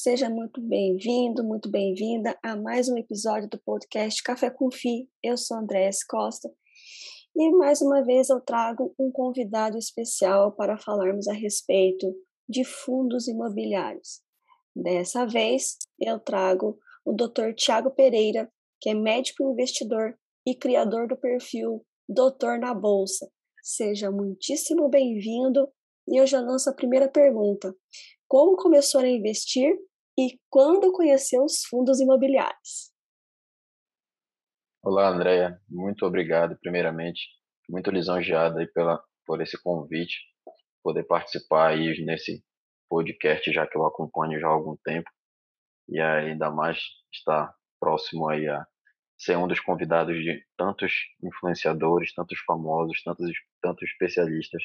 [0.00, 5.10] Seja muito bem-vindo, muito bem-vinda a mais um episódio do podcast Café com Fi.
[5.20, 6.48] Eu sou Andréa Costa
[7.34, 12.14] e mais uma vez eu trago um convidado especial para falarmos a respeito
[12.48, 14.20] de fundos imobiliários.
[14.72, 17.52] Dessa vez eu trago o Dr.
[17.56, 18.48] Tiago Pereira,
[18.80, 23.28] que é médico investidor e criador do perfil Doutor na Bolsa.
[23.64, 25.68] Seja muitíssimo bem-vindo
[26.06, 27.74] e eu já lanço a primeira pergunta.
[28.30, 29.74] Como começou a investir
[30.18, 32.92] e quando conheceu os fundos imobiliários.
[34.82, 35.58] Olá, Andréia.
[35.66, 37.22] Muito obrigado, primeiramente.
[37.70, 40.18] Muito lisonjeado aí pela, por esse convite,
[40.82, 42.44] poder participar aí nesse
[42.90, 45.08] podcast, já que eu acompanho já há algum tempo.
[45.88, 46.78] E ainda mais
[47.10, 48.66] estar próximo aí a
[49.18, 50.92] ser um dos convidados de tantos
[51.22, 53.30] influenciadores, tantos famosos, tantos,
[53.62, 54.62] tantos especialistas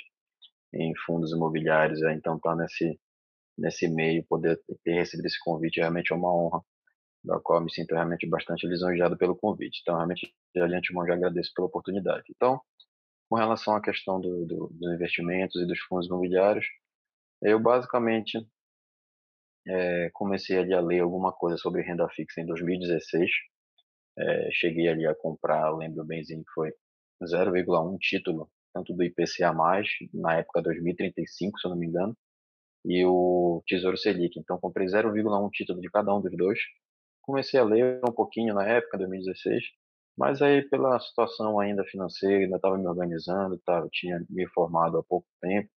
[0.73, 2.01] em fundos imobiliários.
[2.11, 2.99] Então, tá nesse
[3.57, 6.61] nesse meio, poder ter recebido esse convite realmente é uma honra,
[7.23, 9.79] da qual me sinto realmente bastante lisonjeado pelo convite.
[9.81, 12.25] Então, realmente, de antemão, já agradeço pela oportunidade.
[12.29, 12.59] Então,
[13.29, 16.65] com relação à questão do, do, dos investimentos e dos fundos imobiliários,
[17.41, 18.45] eu basicamente
[19.67, 23.29] é, comecei ali a ler alguma coisa sobre renda fixa em 2016.
[24.17, 26.71] É, cheguei ali a comprar, lembro benzinho que foi
[27.23, 29.53] 0,1 título, tanto do IPCA+,
[30.13, 32.15] na época 2035, se eu não me engano,
[32.85, 34.39] e o Tesouro Selic.
[34.39, 36.59] Então, comprei 0,1 título de cada um dos dois.
[37.21, 39.63] Comecei a ler um pouquinho na época, 2016,
[40.17, 45.03] mas aí pela situação ainda financeira, ainda estava me organizando, tava, tinha me formado há
[45.03, 45.69] pouco tempo,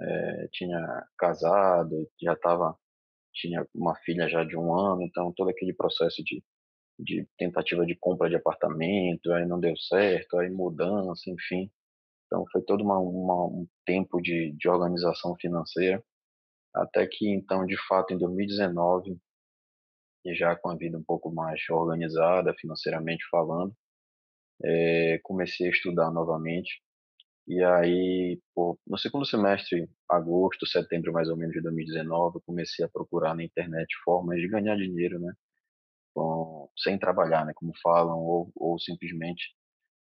[0.00, 2.76] é, tinha casado, já estava,
[3.32, 6.42] tinha uma filha já de um ano, então todo aquele processo de,
[6.98, 11.70] de tentativa de compra de apartamento, aí não deu certo, aí mudança, enfim.
[12.26, 16.02] Então foi todo uma, uma, um tempo de, de organização financeira
[16.76, 19.18] até que então, de fato, em 2019,
[20.24, 23.74] e já com a vida um pouco mais organizada financeiramente falando,
[24.64, 26.82] é, comecei a estudar novamente.
[27.46, 32.88] E aí, pô, no segundo semestre, agosto, setembro mais ou menos de 2019, comecei a
[32.88, 35.32] procurar na internet formas de ganhar dinheiro, né?
[36.14, 37.52] Com, sem trabalhar, né?
[37.54, 39.54] Como falam, ou, ou simplesmente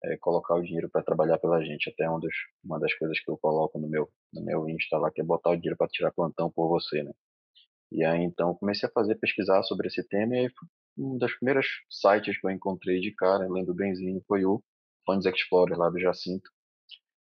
[0.06, 1.90] é, colocar o dinheiro para trabalhar pela gente.
[1.90, 2.34] Até um dos,
[2.64, 5.52] uma das coisas que eu coloco no meu, no meu Insta lá, que é botar
[5.52, 7.12] o dinheiro para tirar plantão por você, né?
[7.92, 10.50] E aí, então, comecei a fazer, pesquisar sobre esse tema, e aí,
[10.98, 14.64] um dos primeiros sites que eu encontrei de cara, lembro benzinho, foi o
[15.06, 16.50] Funds Explorer, lá do Jacinto,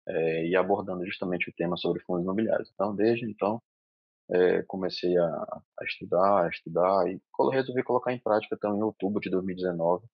[0.07, 2.69] é, e abordando justamente o tema sobre fundos imobiliários.
[2.73, 3.61] Então, desde então,
[4.29, 7.19] é, comecei a, a, estudar, a estudar, e
[7.51, 10.05] resolvi colocar em prática, então, em outubro de 2019,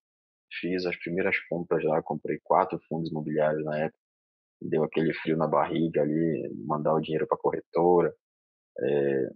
[0.59, 4.02] fiz as primeiras compras lá, comprei quatro fundos imobiliários na época,
[4.61, 8.13] deu aquele frio na barriga ali, mandar o dinheiro para a corretora,
[8.79, 9.29] é,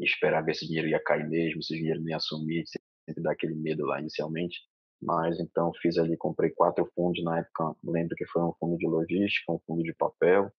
[0.00, 3.32] esperar ver se o dinheiro ia cair mesmo, se o dinheiro ia assumir, sempre dá
[3.32, 4.60] aquele medo lá inicialmente.
[5.00, 8.86] Mas então fiz ali, comprei quatro fundos na época, lembro que foi um fundo de
[8.86, 10.52] logística, um fundo de papel,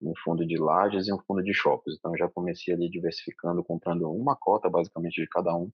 [0.00, 1.98] um fundo de lajes e um fundo de shoppings.
[1.98, 5.70] Então já comecei ali diversificando, comprando uma cota basicamente de cada um,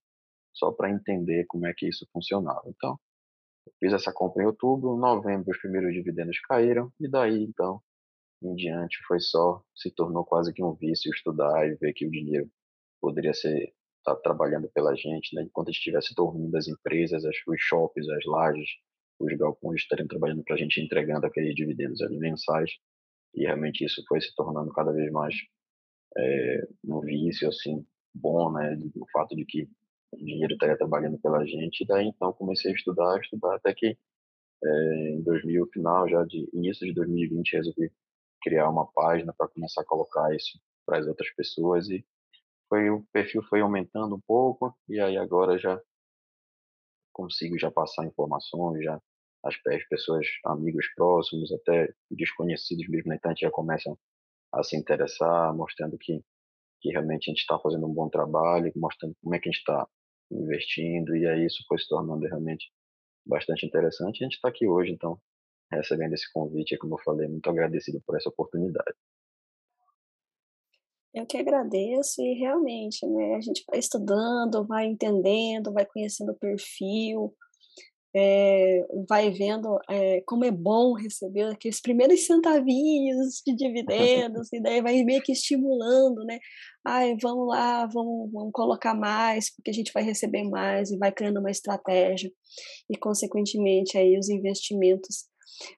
[0.52, 2.62] só para entender como é que isso funcionava.
[2.66, 2.98] Então,
[3.80, 7.80] Fiz essa compra em outubro, novembro os primeiros dividendos caíram e daí então
[8.42, 12.10] em diante foi só se tornou quase que um vício estudar e ver que o
[12.10, 12.48] dinheiro
[13.00, 13.72] poderia ser
[14.04, 15.42] tá trabalhando pela gente, né?
[15.42, 18.68] Enquanto estivesse dormindo as empresas, as, os shoppings, as lajes,
[19.18, 22.70] os galpões estariam trabalhando para a gente entregando aqueles dividendos ali mensais
[23.34, 25.34] e realmente isso foi se tornando cada vez mais
[26.16, 27.84] é, um vício assim
[28.14, 28.78] bom, né?
[28.96, 29.68] O fato de que
[30.12, 31.82] o dinheiro estaria trabalhando pela gente.
[31.82, 33.96] E daí então comecei a estudar, estudar até que
[34.64, 37.92] é, em 2000, final já de início de 2020, resolvi
[38.42, 42.04] criar uma página para começar a colocar isso para as outras pessoas e
[42.68, 45.80] foi o perfil foi aumentando um pouco e aí agora já
[47.12, 49.00] consigo já passar informações, já
[49.44, 53.98] as, as pessoas, amigos próximos, até desconhecidos mesmo na internet já começam
[54.52, 56.22] a se interessar, mostrando que
[56.80, 59.60] que realmente a gente está fazendo um bom trabalho, mostrando como é que a gente
[59.60, 59.86] está
[60.30, 62.70] investindo, e aí isso foi se tornando realmente
[63.24, 64.20] bastante interessante.
[64.20, 65.20] E a gente está aqui hoje, então,
[65.70, 68.94] recebendo esse convite, como eu falei, muito agradecido por essa oportunidade.
[71.14, 76.38] Eu que agradeço e realmente, né, a gente vai estudando, vai entendendo, vai conhecendo o
[76.38, 77.34] perfil,
[78.20, 84.82] é, vai vendo é, como é bom receber aqueles primeiros centavinhos de dividendos, e daí
[84.82, 86.40] vai meio que estimulando, né?
[86.84, 91.12] Ai, vamos lá, vamos, vamos colocar mais, porque a gente vai receber mais, e vai
[91.12, 92.30] criando uma estratégia,
[92.90, 95.26] e consequentemente aí os investimentos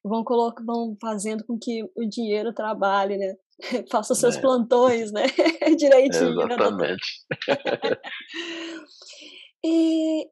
[0.03, 3.35] vão, colocar, vão fazendo com que o dinheiro trabalhe, né?
[3.91, 4.41] faça seus é.
[4.41, 5.27] plantões, né?
[5.77, 6.37] Direitinho.
[6.37, 7.27] Né, Exatamente.
[7.49, 7.59] Né,
[9.65, 10.27] e,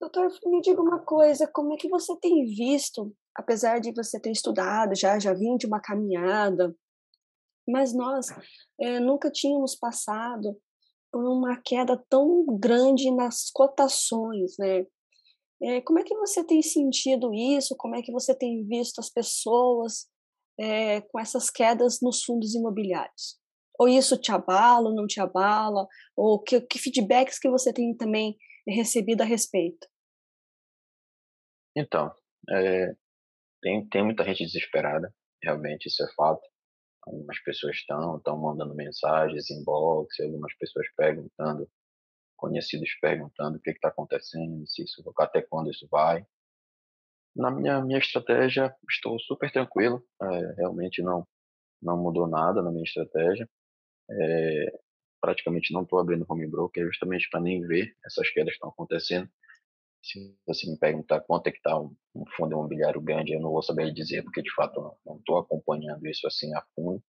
[0.00, 4.30] doutor, me diga uma coisa, como é que você tem visto, apesar de você ter
[4.30, 6.74] estudado, já, já vim de uma caminhada,
[7.66, 8.26] mas nós
[8.80, 10.56] é, nunca tínhamos passado
[11.12, 14.86] por uma queda tão grande nas cotações, né?
[15.60, 17.74] É, como é que você tem sentido isso?
[17.76, 20.06] Como é que você tem visto as pessoas
[20.58, 23.36] é, com essas quedas nos fundos imobiliários?
[23.78, 25.86] Ou isso te abala, não te abala?
[26.16, 28.36] Ou que, que feedbacks que você tem também
[28.68, 29.88] recebido a respeito?
[31.76, 32.12] Então,
[32.50, 32.94] é,
[33.62, 36.42] tem, tem muita gente desesperada, realmente, isso é fato.
[37.06, 41.68] Algumas pessoas estão, estão mandando mensagens, inbox, algumas pessoas perguntando,
[42.36, 46.26] conhecidos perguntando o que está acontecendo, se isso, até quando isso vai.
[47.34, 51.26] Na minha, minha estratégia, estou super tranquilo, é, realmente não,
[51.80, 53.48] não mudou nada na minha estratégia.
[54.10, 54.80] É,
[55.20, 59.28] praticamente não estou abrindo home broker justamente para nem ver essas quedas que estão acontecendo.
[60.02, 61.94] Se você me perguntar quanto é que está um,
[62.36, 66.26] fundo imobiliário grande, eu não vou saber dizer, porque de fato não estou acompanhando isso
[66.26, 67.02] assim a fundo.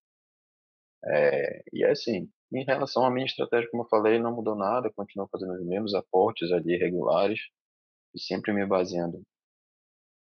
[1.06, 5.30] É, e assim, em relação à minha estratégia, como eu falei, não mudou nada, continuo
[5.32, 7.40] fazendo os mesmos aportes ali regulares
[8.14, 9.22] e sempre me baseando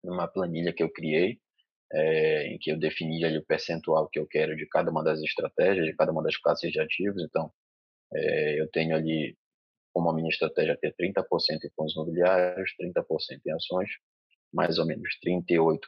[0.05, 1.41] numa planilha que eu criei,
[1.93, 5.21] é, em que eu defini ali o percentual que eu quero de cada uma das
[5.21, 7.23] estratégias, de cada uma das classes de ativos.
[7.23, 7.53] Então,
[8.15, 9.37] é, eu tenho ali
[9.93, 11.25] como a minha estratégia ter 30%
[11.65, 13.91] em fundos imobiliários, 30% em ações,
[14.53, 15.79] mais ou menos 38%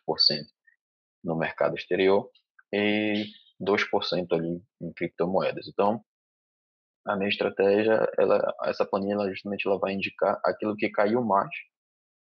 [1.22, 2.28] no mercado exterior
[2.72, 3.24] e
[3.60, 5.68] 2% ali em criptomoedas.
[5.68, 6.04] Então,
[7.06, 11.50] a minha estratégia, ela, essa planilha, justamente ela vai indicar aquilo que caiu mais,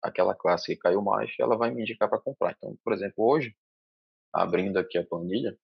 [0.01, 2.56] aquela classe que caiu mais, ela vai me indicar para comprar.
[2.57, 3.56] Então, por exemplo, hoje,
[4.34, 5.57] abrindo aqui a planilha,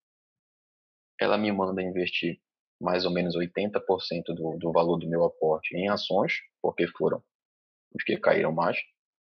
[1.19, 2.39] ela me manda investir
[2.79, 3.81] mais ou menos 80%
[4.35, 7.21] do, do valor do meu aporte em ações, porque foram
[7.93, 8.77] os que caíram mais,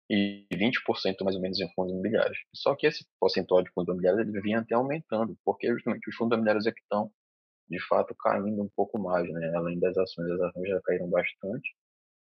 [0.09, 2.38] e 20% mais ou menos em fundos imobiliários.
[2.53, 6.35] Só que esse percentual de fundos imobiliários ele vinha até aumentando, porque justamente os fundos
[6.35, 7.11] imobiliários é que estão,
[7.69, 9.51] de fato, caindo um pouco mais, né?
[9.55, 11.75] além das ações, as ações já caíram bastante,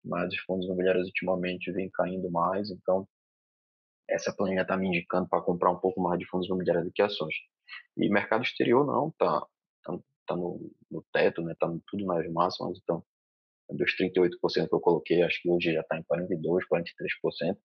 [0.04, 3.06] mas os fundos imobiliários ultimamente vêm caindo mais, então
[4.08, 7.02] essa planilha está me indicando para comprar um pouco mais de fundos imobiliários do que
[7.02, 7.34] ações.
[7.96, 9.46] E mercado exterior não, tá,
[9.82, 11.52] tá está no, no, teto, né?
[11.52, 13.04] Está tudo nas máximas, então
[13.70, 17.56] dos 38% que eu coloquei, acho que hoje já está em 42, 43%.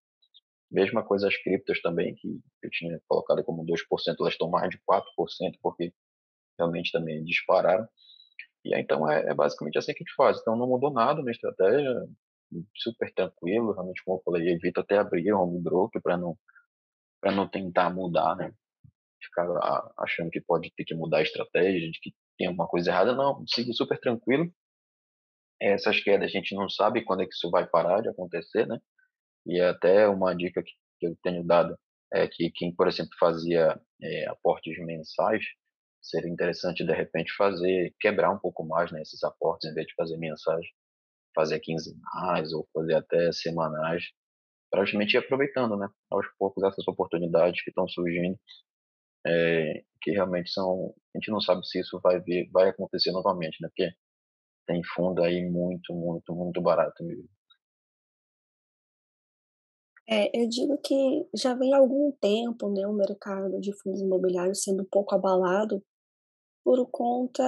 [0.71, 3.77] Mesma coisa as criptos também, que eu tinha colocado como 2%,
[4.19, 5.03] elas estão mais de 4%,
[5.61, 5.93] porque
[6.57, 7.87] realmente também dispararam.
[8.65, 10.39] E aí, então é, é, basicamente assim que a gente faz.
[10.39, 11.93] Então não mudou nada na estratégia,
[12.75, 16.37] super tranquilo, realmente como eu falei, evito até abrir o home broker para não
[17.19, 18.53] para não tentar mudar, né?
[19.21, 19.47] Ficar
[19.97, 23.45] achando que pode ter que mudar a estratégia, de que tem alguma coisa errada, não,
[23.47, 24.51] sigo super tranquilo.
[25.61, 28.79] Essas quedas a gente não sabe quando é que isso vai parar de acontecer, né?
[29.45, 31.77] E é até uma dica que eu tenho dado
[32.13, 35.43] é que quem, por exemplo, fazia é, aportes mensais,
[36.01, 39.93] seria interessante de repente fazer, quebrar um pouco mais né, esses aportes, em vez de
[39.95, 40.65] fazer mensais,
[41.35, 44.03] fazer quinzenais ou fazer até semanais,
[44.71, 48.39] para justamente ir aproveitando, né, aos poucos essas oportunidades que estão surgindo
[49.27, 50.93] é, que realmente são.
[51.15, 53.67] A gente não sabe se isso vai ver, vai acontecer novamente, né?
[53.69, 53.91] Porque
[54.65, 57.29] tem fundo aí muito, muito, muito barato mesmo.
[60.09, 64.83] É, eu digo que já vem algum tempo né, o mercado de fundos imobiliários sendo
[64.83, 65.83] um pouco abalado
[66.63, 67.43] por conta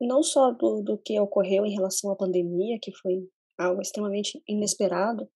[0.00, 5.28] não só do, do que ocorreu em relação à pandemia, que foi algo extremamente inesperado,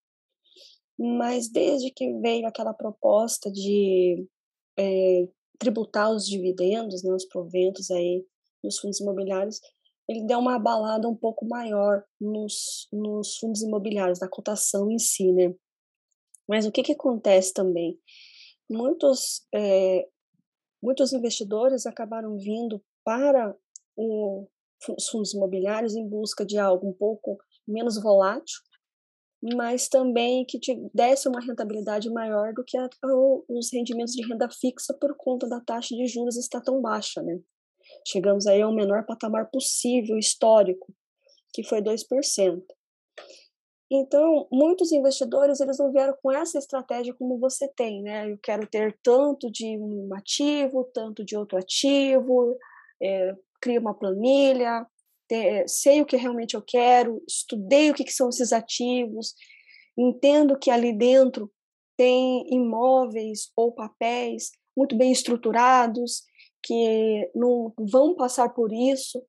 [0.99, 4.27] mas desde que veio aquela proposta de
[4.79, 8.25] é, tributar os dividendos, né, os proventos aí
[8.63, 9.61] dos fundos imobiliários,
[10.09, 15.33] ele deu uma abalada um pouco maior nos, nos fundos imobiliários, na cotação em si,
[15.33, 15.55] né?
[16.49, 17.99] Mas o que, que acontece também?
[18.69, 20.07] Muitos, é,
[20.83, 23.57] muitos investidores acabaram vindo para
[23.97, 24.47] o,
[24.97, 28.59] os fundos imobiliários em busca de algo um pouco menos volátil,
[29.43, 30.59] mas também que
[30.95, 32.89] desse uma rentabilidade maior do que a,
[33.49, 37.41] os rendimentos de renda fixa por conta da taxa de juros estar tão baixa, né?
[38.07, 40.95] Chegamos aí ao menor patamar possível, histórico,
[41.53, 42.63] que foi 2%.
[43.91, 48.31] Então, muitos investidores, eles não vieram com essa estratégia como você tem, né?
[48.31, 52.57] Eu quero ter tanto de um ativo, tanto de outro ativo,
[53.03, 54.87] é, crio uma planilha,
[55.67, 59.35] sei o que realmente eu quero, estudei o que, que são esses ativos,
[59.97, 61.51] entendo que ali dentro
[61.97, 66.23] tem imóveis ou papéis muito bem estruturados
[66.63, 69.23] que não vão passar por isso,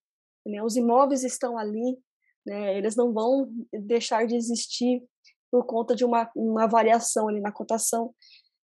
[0.46, 0.64] né?
[0.64, 1.98] Os imóveis estão ali,
[2.46, 2.78] né?
[2.78, 5.04] Eles não vão deixar de existir
[5.52, 8.14] por conta de uma, uma variação ali na cotação.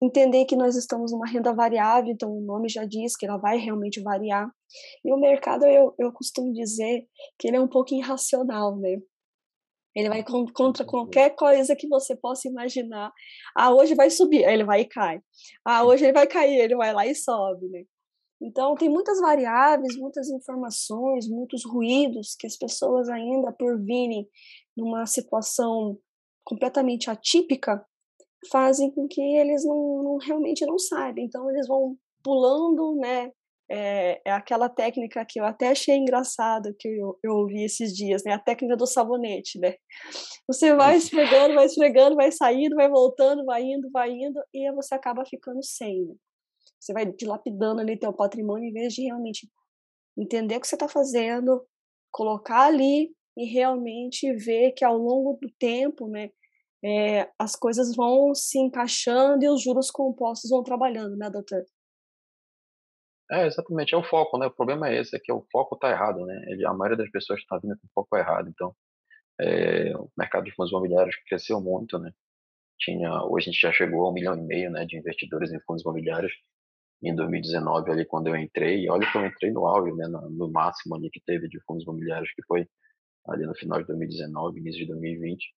[0.02, 3.58] Entender que nós estamos numa renda variável, então o nome já diz que ela vai
[3.58, 4.50] realmente variar.
[5.04, 8.98] E o mercado, eu, eu costumo dizer que ele é um pouco irracional, né?
[9.96, 10.24] Ele vai
[10.54, 13.12] contra qualquer coisa que você possa imaginar.
[13.56, 15.20] Ah, hoje vai subir, ele vai e cai.
[15.66, 17.84] Ah, hoje ele vai cair, ele vai lá e sobe, né?
[18.42, 24.28] Então, tem muitas variáveis, muitas informações, muitos ruídos que as pessoas ainda, por virem
[24.76, 26.00] numa situação
[26.44, 27.86] completamente atípica,
[28.50, 31.24] fazem com que eles não, não realmente não saibam.
[31.24, 33.32] Então, eles vão pulando, né,
[33.74, 38.22] é, é, aquela técnica que eu até achei engraçado que eu, eu ouvi esses dias,
[38.26, 38.34] né?
[38.34, 39.76] A técnica do sabonete, né?
[40.46, 44.94] Você vai esfregando, vai esfregando, vai saindo, vai voltando, vai indo, vai indo, e você
[44.94, 46.06] acaba ficando sem.
[46.06, 46.14] Né?
[46.78, 49.50] Você vai dilapidando ali teu patrimônio em vez de realmente
[50.18, 51.66] entender o que você está fazendo,
[52.12, 56.30] colocar ali e realmente ver que ao longo do tempo, né?
[56.84, 61.64] É, as coisas vão se encaixando e os juros compostos vão trabalhando, né, doutor?
[63.32, 64.48] É, exatamente, é o foco, né?
[64.48, 66.44] O problema é esse, é que o foco está errado, né?
[66.48, 68.50] Ele, a maioria das pessoas está vindo com o foco errado.
[68.50, 68.76] Então,
[69.40, 72.12] é, o mercado de fundos imobiliários cresceu muito, né?
[72.80, 75.60] Tinha, hoje a gente já chegou a um milhão e meio, né, de investidores em
[75.62, 76.34] fundos imobiliários
[77.04, 78.86] em 2019 ali quando eu entrei.
[78.86, 81.84] E olha que eu entrei no auge, né, no, máximo ali que teve de fundos
[81.84, 82.68] imobiliários que foi
[83.28, 85.54] ali no final de 2019, início de 2020.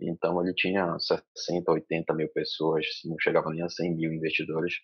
[0.00, 0.96] Então ele tinha
[1.34, 4.74] 60, 80 mil pessoas, não chegava nem a 100 mil investidores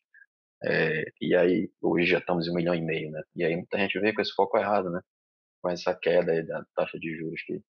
[0.66, 3.22] é, e aí, hoje já estamos em um milhão e meio, né?
[3.36, 5.00] E aí muita gente vem com esse foco errado, né?
[5.62, 7.62] Com essa queda aí da taxa de juros que,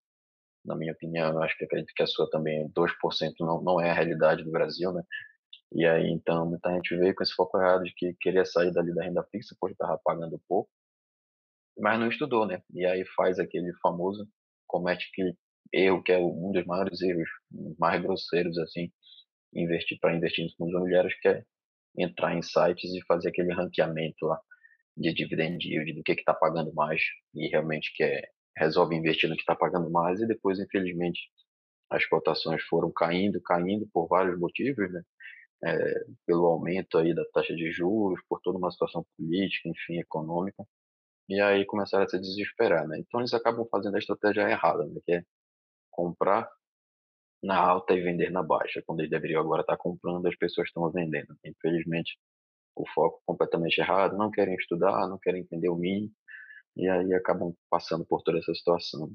[0.64, 3.90] na minha opinião, eu acho que acredito que a sua também, 2% não, não é
[3.90, 5.02] a realidade do Brasil, né?
[5.72, 8.94] E aí, então, muita gente veio com esse foco errado de que queria sair dali
[8.94, 10.70] da renda fixa porque estava pagando pouco,
[11.78, 12.62] mas não estudou, né?
[12.72, 14.28] E aí faz aquele famoso,
[14.66, 15.36] comete aquele
[15.72, 17.28] erro que é um dos maiores erros,
[17.78, 18.90] mais grosseiros, assim,
[19.54, 21.44] investir para investir em fundos imobiliários, que é
[21.98, 24.40] entrar em sites e fazer aquele ranqueamento lá
[24.96, 27.02] de dividend yield, do que está pagando mais
[27.34, 31.20] e realmente quer, resolve investir no que está pagando mais e depois, infelizmente,
[31.90, 35.02] as cotações foram caindo, caindo por vários motivos, né?
[35.64, 40.62] É, pelo aumento aí da taxa de juros, por toda uma situação política, enfim, econômica,
[41.28, 42.98] e aí começaram a se desesperar, né?
[43.00, 45.00] Então eles acabam fazendo a estratégia errada, né?
[45.04, 45.22] Que é
[45.90, 46.48] comprar
[47.42, 50.90] na alta e vender na baixa, quando eles deveriam agora estar comprando, as pessoas estão
[50.90, 51.36] vendendo.
[51.44, 52.18] Infelizmente,
[52.74, 56.12] o foco completamente errado, não querem estudar, não querem entender o mínimo,
[56.76, 59.10] e aí acabam passando por toda essa situação.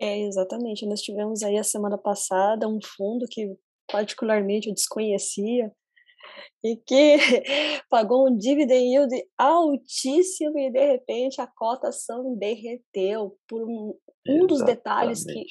[0.00, 0.86] É, exatamente.
[0.86, 3.56] Nós tivemos aí a semana passada um fundo que
[3.90, 5.72] particularmente eu desconhecia
[6.62, 7.16] e que
[7.90, 13.94] pagou um dividend yield altíssimo e de repente a cotação derreteu por um,
[14.28, 15.44] um dos detalhes que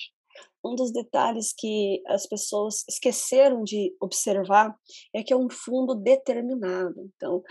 [0.63, 4.75] um dos detalhes que as pessoas esqueceram de observar
[5.13, 7.09] é que é um fundo determinado.
[7.15, 7.41] Então,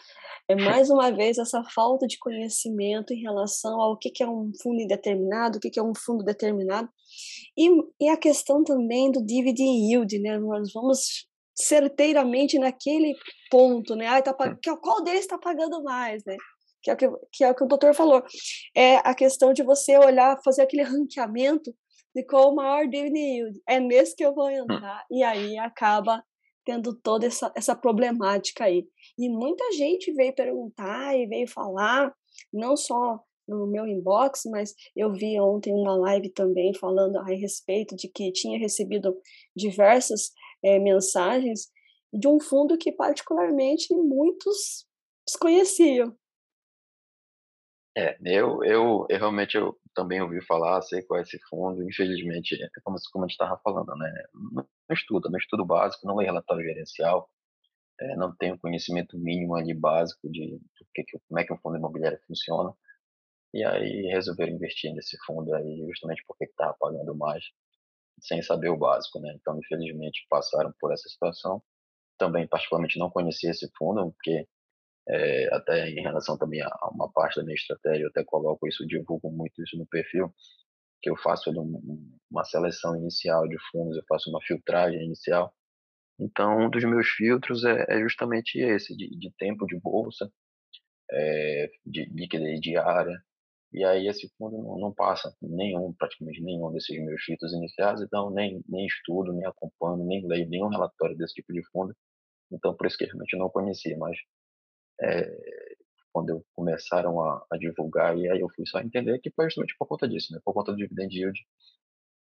[0.48, 4.80] é mais uma vez essa falta de conhecimento em relação ao que é um fundo
[4.80, 6.88] indeterminado, o que é um fundo determinado,
[7.56, 7.68] e,
[8.00, 10.38] e a questão também do dividend yield, né?
[10.38, 13.14] Nós vamos certeiramente naquele
[13.50, 14.06] ponto, né?
[14.06, 14.34] Ah, tá,
[14.82, 16.36] qual deles está pagando mais, né?
[16.82, 18.22] Que é, o que, que é o que o doutor falou.
[18.76, 21.74] É a questão de você olhar, fazer aquele ranqueamento
[22.16, 23.62] de qual o maior dividend yield.
[23.68, 24.50] É nesse que eu vou hum.
[24.50, 25.04] entrar.
[25.10, 26.24] E aí acaba
[26.64, 28.88] tendo toda essa, essa problemática aí.
[29.18, 32.10] E muita gente veio perguntar e veio falar,
[32.50, 37.94] não só no meu inbox, mas eu vi ontem uma live também falando a respeito
[37.94, 39.14] de que tinha recebido
[39.54, 40.32] diversas
[40.64, 41.70] é, mensagens
[42.12, 44.86] de um fundo que particularmente muitos
[45.28, 46.16] desconheciam.
[47.96, 52.54] É, eu, eu, eu realmente eu também ouvi falar, sei qual é esse fundo, infelizmente,
[52.62, 54.12] é como, como a gente estava falando, né?
[54.52, 57.30] Não, estuda, não estudo básico, não lê relatório gerencial,
[58.00, 61.78] é, não tenho conhecimento mínimo ali básico de, de que, como é que um fundo
[61.78, 62.74] imobiliário funciona,
[63.54, 67.44] e aí resolveram investir nesse fundo aí justamente porque estava pagando mais,
[68.20, 69.34] sem saber o básico, né?
[69.40, 71.62] Então, infelizmente, passaram por essa situação.
[72.18, 74.48] Também, particularmente, não conhecia esse fundo, porque
[75.08, 78.86] é, até em relação também a, uma parte da minha estratégia, eu até coloco isso,
[78.86, 80.32] divulgo muito isso no perfil,
[81.00, 85.54] que eu faço um, uma seleção inicial de fundos, eu faço uma filtragem inicial.
[86.18, 90.30] Então, um dos meus filtros é, é justamente esse, de, de, tempo de bolsa,
[91.10, 93.22] é, de liquidez diária,
[93.72, 98.30] e aí esse fundo não, não, passa nenhum, praticamente nenhum desses meus filtros iniciais, então
[98.30, 101.94] nem, nem estudo, nem acompanho, nem leio nenhum relatório desse tipo de fundo,
[102.50, 104.16] então por isso que realmente não conhecia, mas
[105.00, 105.76] é,
[106.12, 109.86] quando começaram a, a, divulgar, e aí eu fui só entender que foi justamente por
[109.86, 110.40] conta disso, né?
[110.44, 111.38] Por conta do dividend yield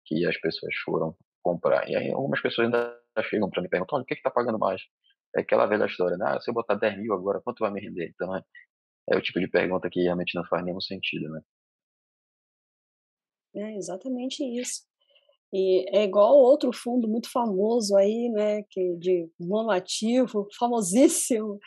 [0.06, 1.88] que as pessoas foram comprar.
[1.90, 3.00] E aí algumas pessoas ainda
[3.30, 4.82] chegam para me perguntar, olha, o que está pagando mais?
[5.36, 6.26] É aquela velha história, né?
[6.28, 8.10] Ah, se eu botar 10 mil agora, quanto vai me render?
[8.16, 8.44] Então, é,
[9.12, 11.42] é o tipo de pergunta que realmente não faz nenhum sentido, né?
[13.56, 14.84] É exatamente isso.
[15.56, 21.60] E é igual outro fundo muito famoso aí, né, que de monoativo, famosíssimo,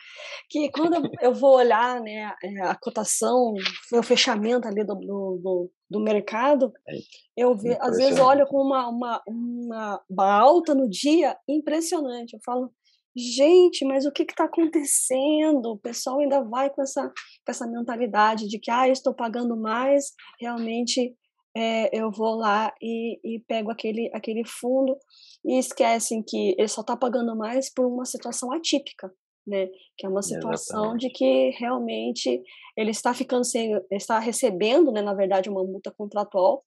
[0.49, 3.53] que quando eu vou olhar, né, é, a cotação,
[3.93, 6.97] o fechamento ali do, do, do mercado, é,
[7.37, 12.33] eu vejo, às vezes olho com uma, uma, uma, uma alta no dia impressionante.
[12.33, 12.69] Eu falo,
[13.15, 15.65] gente, mas o que está acontecendo?
[15.67, 20.11] O pessoal ainda vai com essa, com essa mentalidade de que, ah, estou pagando mais,
[20.41, 21.15] realmente
[21.57, 24.95] é, eu vou lá e, e, pego aquele, aquele fundo
[25.43, 29.11] e esquecem que ele só está pagando mais por uma situação atípica,
[29.45, 29.67] né?
[29.97, 31.07] Que é uma situação Exatamente.
[31.07, 32.43] de que realmente
[32.77, 36.63] ele está ficando sem, está recebendo, né, na verdade, uma multa contratual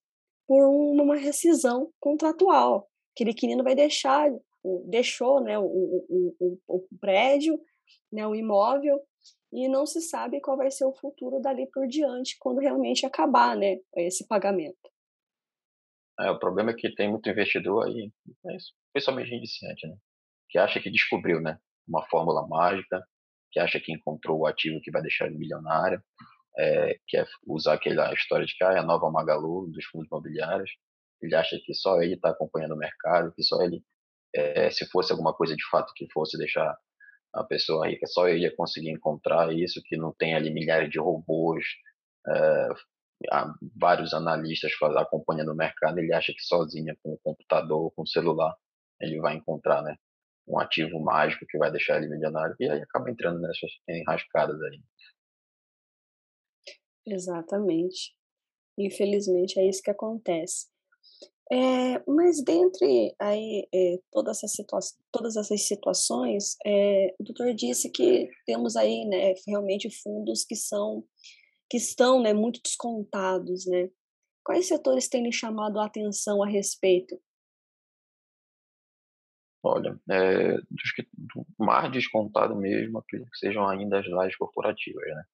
[0.48, 2.88] por uma rescisão contratual.
[3.14, 4.28] Aquele inquilino vai deixar,
[4.86, 7.60] deixou, né, o, o, o, o prédio,
[8.12, 9.00] né, o imóvel
[9.52, 13.56] e não se sabe qual vai ser o futuro dali por diante quando realmente acabar,
[13.56, 14.90] né, esse pagamento.
[16.20, 18.12] É, o problema é que tem muito investidor aí,
[18.46, 18.56] é
[18.92, 19.96] principalmente iniciante, né,
[20.48, 23.02] que acha que descobriu, né, uma fórmula mágica,
[23.50, 26.00] que acha que encontrou o ativo que vai deixar ele milionário,
[26.58, 30.70] é, quer usar aquela história de que ah, é a nova Magalu dos fundos imobiliários,
[31.20, 33.82] ele acha que só ele está acompanhando o mercado, que só ele,
[34.34, 36.76] é, se fosse alguma coisa de fato que fosse deixar
[37.32, 41.64] a pessoa rica, só ia conseguir encontrar isso, que não tem ali milhares de robôs,
[42.26, 42.68] é,
[43.76, 48.56] vários analistas acompanhando o mercado, ele acha que sozinho, com o computador, com o celular,
[49.00, 49.96] ele vai encontrar né,
[50.46, 54.80] um ativo mágico que vai deixar ele milionário, e aí acaba entrando nessas enrascadas aí.
[57.06, 58.14] Exatamente.
[58.78, 60.69] Infelizmente é isso que acontece.
[61.52, 64.78] É, mas dentre aí é, todas, essas situa
[65.10, 71.04] todas essas situações, é, o doutor disse que temos aí né, realmente fundos que são
[71.68, 73.88] que estão né, muito descontados, né?
[74.44, 77.20] Quais setores têm lhe chamado a atenção a respeito?
[79.62, 85.04] Olha, é, dos que, do mais descontado mesmo, acredito que sejam ainda as lajes corporativas,
[85.04, 85.24] né?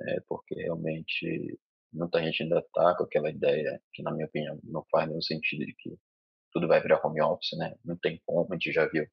[0.00, 1.58] É, porque realmente
[1.92, 5.64] muita gente ainda está com aquela ideia que, na minha opinião, não faz nenhum sentido
[5.66, 5.98] de que
[6.52, 7.74] tudo vai virar home office, né?
[7.84, 9.06] Não tem como, a gente já viu,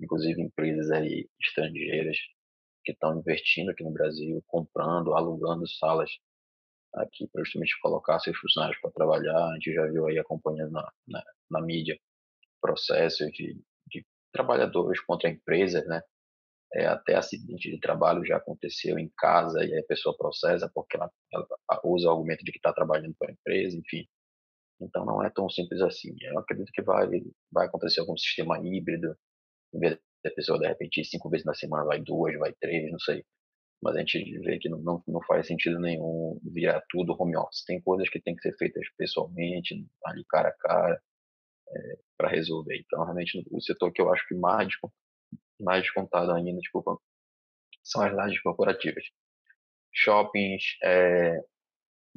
[0.00, 2.16] inclusive empresas aí estrangeiras
[2.84, 6.10] que estão investindo aqui no Brasil, comprando, alugando salas
[6.94, 9.48] aqui para justamente colocar seus funcionários para trabalhar.
[9.48, 11.98] A gente já viu aí acompanhando na, na, na mídia
[12.60, 16.02] processos de, de trabalhadores contra empresas, né?
[16.74, 21.10] É, até acidente de trabalho já aconteceu em casa e a pessoa processa porque ela,
[21.32, 21.46] ela
[21.84, 24.06] usa o argumento de que está trabalhando para a empresa, enfim.
[24.80, 26.14] Então não é tão simples assim.
[26.22, 27.06] Eu acredito que vai,
[27.50, 29.16] vai acontecer algum sistema híbrido,
[29.74, 32.98] em vez da pessoa de repente cinco vezes na semana, vai duas, vai três, não
[32.98, 33.24] sei.
[33.82, 37.64] Mas a gente vê que não, não, não faz sentido nenhum virar tudo home office.
[37.64, 39.74] Tem coisas que tem que ser feitas pessoalmente,
[40.06, 41.02] ali cara a cara,
[41.68, 42.76] é, para resolver.
[42.78, 44.72] Então, realmente, o setor que eu acho que mais
[45.62, 46.98] mais descontado ainda, desculpa,
[47.82, 49.04] são as lajes corporativas.
[49.92, 51.38] Shoppings é,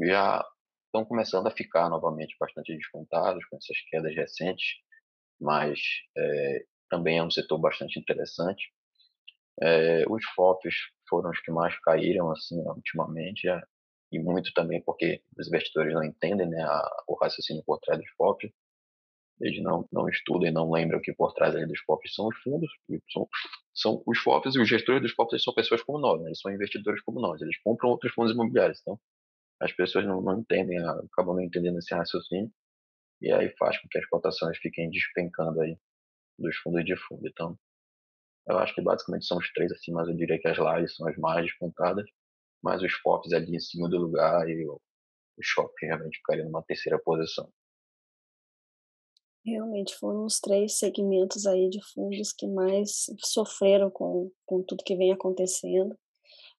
[0.02, 0.46] já
[0.86, 4.78] estão começando a ficar novamente bastante descontados com essas quedas recentes,
[5.40, 5.80] mas
[6.18, 8.72] é, também é um setor bastante interessante.
[9.62, 10.76] É, os FOFs
[11.10, 13.48] foram os que mais caíram assim ultimamente,
[14.12, 18.10] e muito também porque os investidores não entendem né, a, o raciocínio por trás dos
[18.18, 18.52] FOFs
[19.42, 22.72] eles não, não estudam e não lembram que por trás dos FOPs são os fundos,
[23.12, 23.28] são,
[23.74, 26.28] são os FOPs e os gestores dos FOPs são pessoas como nós, né?
[26.28, 29.00] eles são investidores como nós, eles compram outros fundos imobiliários, então
[29.60, 32.52] as pessoas não, não entendem, acabam não entendendo esse raciocínio,
[33.22, 35.78] e aí faz com que as cotações fiquem despencando aí
[36.38, 37.28] dos fundos de fundo.
[37.28, 37.58] Então,
[38.48, 41.08] eu acho que basicamente são os três assim, mas eu diria que as lives são
[41.08, 42.06] as mais descontadas,
[42.62, 44.80] mas os FOPs ali em cima do lugar e o,
[45.38, 47.52] o shopping realmente ficaria numa terceira posição.
[49.46, 54.96] Realmente foram os três segmentos aí de fundos que mais sofreram com, com tudo que
[54.96, 55.96] vem acontecendo,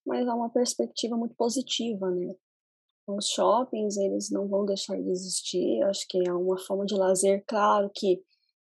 [0.06, 2.32] mas há uma perspectiva muito positiva, né?
[3.08, 7.42] Os shoppings, eles não vão deixar de existir, acho que é uma forma de lazer,
[7.46, 8.22] claro que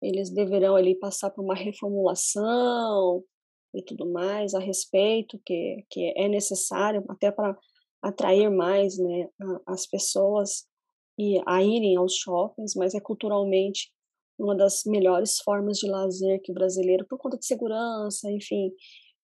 [0.01, 3.23] eles deverão ali passar por uma reformulação
[3.75, 7.59] e tudo mais a respeito, que, que é necessário até para
[8.01, 9.29] atrair mais né,
[9.67, 10.67] as pessoas
[11.19, 13.93] e a irem aos shoppings, mas é culturalmente
[14.39, 18.73] uma das melhores formas de lazer que o brasileiro, por conta de segurança, enfim,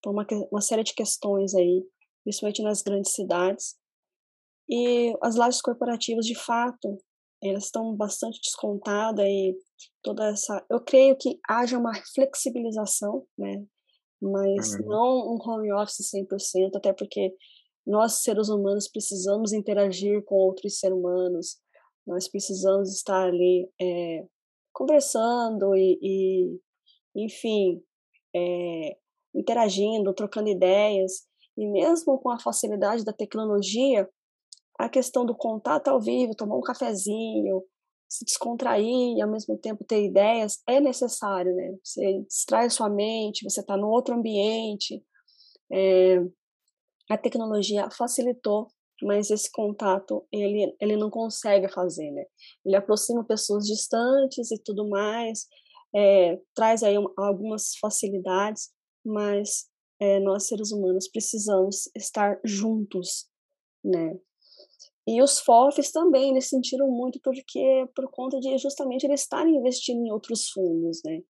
[0.02, 1.84] por uma, uma série de questões aí,
[2.24, 3.76] principalmente nas grandes cidades.
[4.68, 6.98] E as lajes corporativas, de fato,
[7.42, 9.56] elas estão bastante descontadas e
[10.02, 10.64] toda essa.
[10.70, 13.64] Eu creio que haja uma flexibilização, né?
[14.20, 14.86] Mas uhum.
[14.86, 17.34] não um home office 100%, até porque
[17.86, 21.58] nós, seres humanos, precisamos interagir com outros seres humanos,
[22.06, 24.24] nós precisamos estar ali é,
[24.74, 27.80] conversando e, e enfim,
[28.34, 28.96] é,
[29.34, 34.08] interagindo, trocando ideias, e mesmo com a facilidade da tecnologia,
[34.78, 37.62] a questão do contato ao vivo, tomar um cafezinho,
[38.08, 41.76] se descontrair e ao mesmo tempo ter ideias é necessário, né?
[41.82, 45.02] Você distrai sua mente, você está no outro ambiente.
[45.72, 46.18] É,
[47.10, 48.68] a tecnologia facilitou,
[49.04, 52.24] mas esse contato ele ele não consegue fazer, né?
[52.64, 55.46] Ele aproxima pessoas distantes e tudo mais,
[55.94, 58.70] é, traz aí algumas facilidades,
[59.04, 59.66] mas
[60.00, 63.28] é, nós seres humanos precisamos estar juntos,
[63.84, 64.18] né?
[65.06, 70.02] E os FOFs também, eles sentiram muito porque por conta de justamente eles estarem investindo
[70.02, 71.20] em outros fundos, né?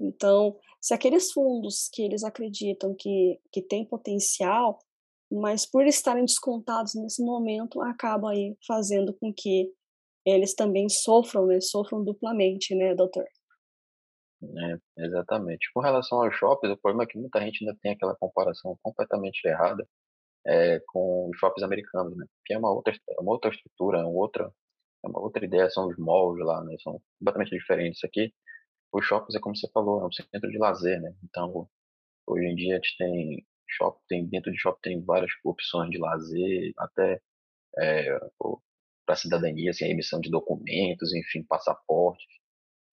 [0.00, 4.80] Então, se aqueles fundos que eles acreditam que, que tem potencial,
[5.30, 9.72] mas por estarem descontados nesse momento, acaba aí fazendo com que
[10.26, 11.60] eles também sofram, né?
[11.60, 13.24] Sofram duplamente, né, doutor?
[14.42, 15.70] É, exatamente.
[15.72, 19.44] Com relação aos shoppings, o problema é que muita gente ainda tem aquela comparação completamente
[19.46, 19.86] errada
[20.46, 22.26] é, com os shoppings americanos, né?
[22.44, 24.52] Que é uma outra, é uma outra estrutura, é uma outra,
[25.04, 26.76] é uma outra ideia, são os malls lá, né?
[26.82, 28.02] São completamente diferentes.
[28.04, 28.32] aqui,
[28.92, 31.14] os shoppings é como você falou, é um centro de lazer, né?
[31.24, 31.68] Então,
[32.26, 35.98] hoje em dia a gente tem shopping, tem, dentro de shopping tem várias opções de
[35.98, 37.20] lazer, até
[37.78, 38.18] é,
[39.06, 42.26] para cidadania, assim, emissão de documentos, enfim, passaportes.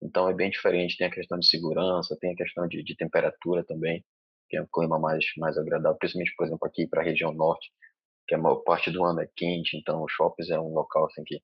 [0.02, 3.64] Então é bem diferente, tem a questão de segurança, tem a questão de, de temperatura
[3.64, 4.04] também
[4.48, 7.70] que é um clima mais, mais agradável, principalmente, por exemplo, aqui para a região norte,
[8.26, 11.22] que a maior parte do ano é quente, então os shoppings é um local assim
[11.24, 11.40] que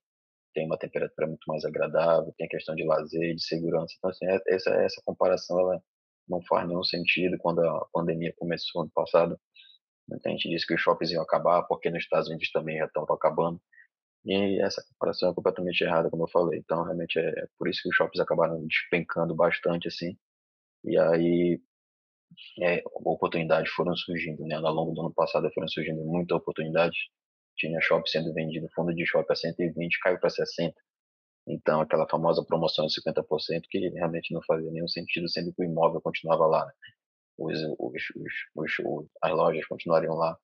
[0.55, 3.95] tem uma temperatura muito mais agradável, tem a questão de lazer, de segurança.
[3.99, 5.83] Então, assim, é, essa, essa comparação ela
[6.29, 7.39] não faz nenhum sentido.
[7.39, 9.39] Quando a pandemia começou ano passado,
[10.09, 13.05] muita gente disse que os shoppings iam acabar, porque nos Estados Unidos também já estão
[13.05, 13.61] acabando.
[14.25, 16.59] E essa comparação é completamente errada, como eu falei.
[16.61, 20.17] Então, realmente, é, é por isso que os shoppings acabaram despencando bastante, assim.
[20.85, 21.61] E aí,
[22.61, 24.57] é, oportunidades foram surgindo, né?
[24.57, 26.99] Ao longo do ano passado foram surgindo muitas oportunidades.
[27.57, 30.75] Tinha shopping sendo vendido, fundo de shopping a 120, caiu para 60.
[31.47, 35.65] Então, aquela famosa promoção de 50% que realmente não fazia nenhum sentido, sendo que o
[35.65, 36.65] imóvel continuava lá.
[36.65, 36.73] Né?
[37.39, 40.39] Os, os, os, os, as lojas continuariam lá.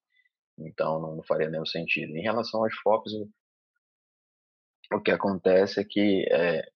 [0.59, 2.15] Então, não, faria nenhum sentido.
[2.17, 3.13] Em relação aos FOPs,
[4.93, 6.69] o, que acontece é que é,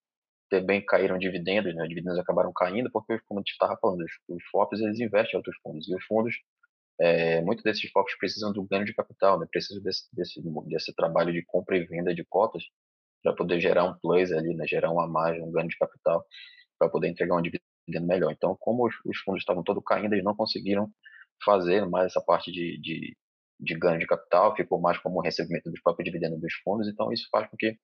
[0.49, 1.83] também caíram dividendos, né?
[1.83, 5.33] Os dividendos acabaram caindo porque, como a gente estava falando, os, os FOPs eles investem
[5.33, 6.35] em outros fundos e os fundos,
[6.99, 9.45] é, muitos desses FOPs precisam do ganho de capital, né?
[9.51, 12.63] Precisam desse, desse, desse trabalho de compra e venda de cotas
[13.25, 14.67] para poder gerar um plus ali, né?
[14.67, 16.23] Gerar uma margem, um ganho de capital
[16.77, 18.31] para poder entregar um dividendo melhor.
[18.31, 20.87] Então, como os, os fundos estavam todos caindo, eles não conseguiram
[21.43, 23.17] fazer mais essa parte de, de,
[23.59, 26.87] de ganho de capital, ficou mais como um recebimento dos próprios dividendos dos fundos.
[26.87, 27.75] Então, isso faz com que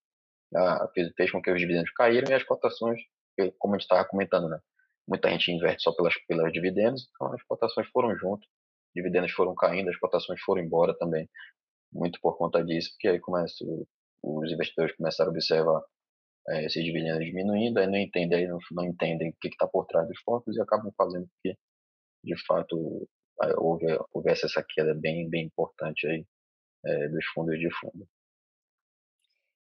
[0.94, 3.02] fez, fez com que os dividendos caíram e as cotações,
[3.58, 4.60] como a gente estava comentando, né?
[5.08, 8.48] Muita gente investe só pelas, pelas dividendos, então as cotações foram junto,
[8.96, 11.28] dividendos foram caindo, as cotações foram embora também,
[11.92, 13.66] muito por conta disso, porque aí começa,
[14.24, 15.84] os investidores começaram a observar
[16.50, 19.86] é, esses dividendos diminuindo, aí não entendem, aí não, não entendem o que está por
[19.86, 21.56] trás dos focos e acabam fazendo que,
[22.24, 23.08] de fato,
[23.58, 26.26] houve, houvesse essa queda bem, bem importante aí
[26.86, 28.08] é, dos fundos de fundo.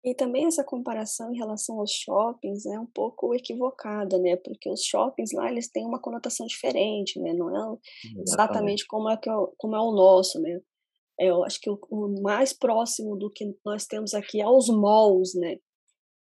[0.03, 4.37] E também essa comparação em relação aos shoppings é um pouco equivocada, né?
[4.37, 7.33] Porque os shoppings lá, eles têm uma conotação diferente, né?
[7.33, 7.77] Não é
[8.21, 10.61] exatamente como é, que é, como é o nosso, né?
[11.19, 14.67] É, eu acho que o, o, mais próximo do que nós temos aqui é os
[14.69, 15.57] malls, né?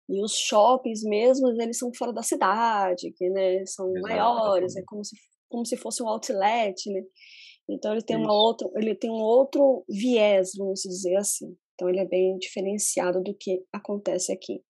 [0.10, 5.04] E os shoppings mesmo, eles são fora da cidade, que né, são maiores, é como
[5.04, 5.16] se,
[5.50, 7.02] como se fosse um outlet, né?
[7.70, 11.56] Então ele tem uma outra, ele tem um outro viés, vamos dizer assim.
[11.74, 14.64] Então, ele é bem diferenciado do que acontece aqui.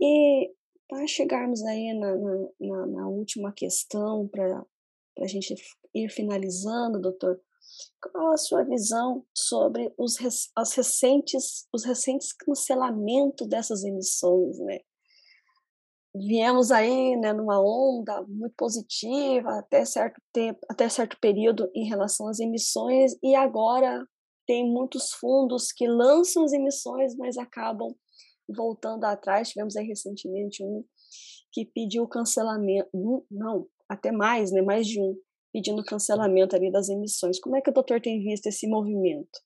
[0.00, 0.50] E
[0.88, 2.16] para chegarmos aí na,
[2.60, 4.64] na, na última questão, para
[5.18, 5.54] a gente
[5.94, 7.40] ir finalizando, doutor,
[8.00, 10.16] qual a sua visão sobre os,
[10.56, 14.78] as recentes, os recentes cancelamentos dessas emissões, né?
[16.14, 22.26] Viemos aí, né, numa onda muito positiva até certo tempo, até certo período em relação
[22.26, 24.04] às emissões e agora
[24.44, 27.94] tem muitos fundos que lançam as emissões, mas acabam
[28.48, 29.50] voltando atrás.
[29.50, 30.84] Tivemos aí recentemente um
[31.52, 32.88] que pediu cancelamento,
[33.30, 35.16] não, até mais, né, mais de um,
[35.52, 37.40] pedindo cancelamento ali das emissões.
[37.40, 39.38] Como é que o doutor tem visto esse movimento?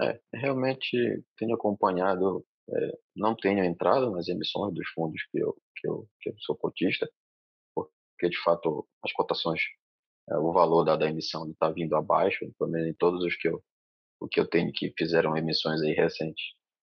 [0.00, 5.88] É, realmente tenho acompanhado, é, não tenho entrado nas emissões dos fundos que eu, que
[5.88, 7.10] eu, que eu sou cotista,
[7.74, 9.60] porque de fato as cotações,
[10.30, 13.48] é, o valor da, da emissão está vindo abaixo, pelo menos em todos os que
[13.48, 13.62] eu,
[14.20, 16.44] o que eu tenho que fizeram emissões aí recentes.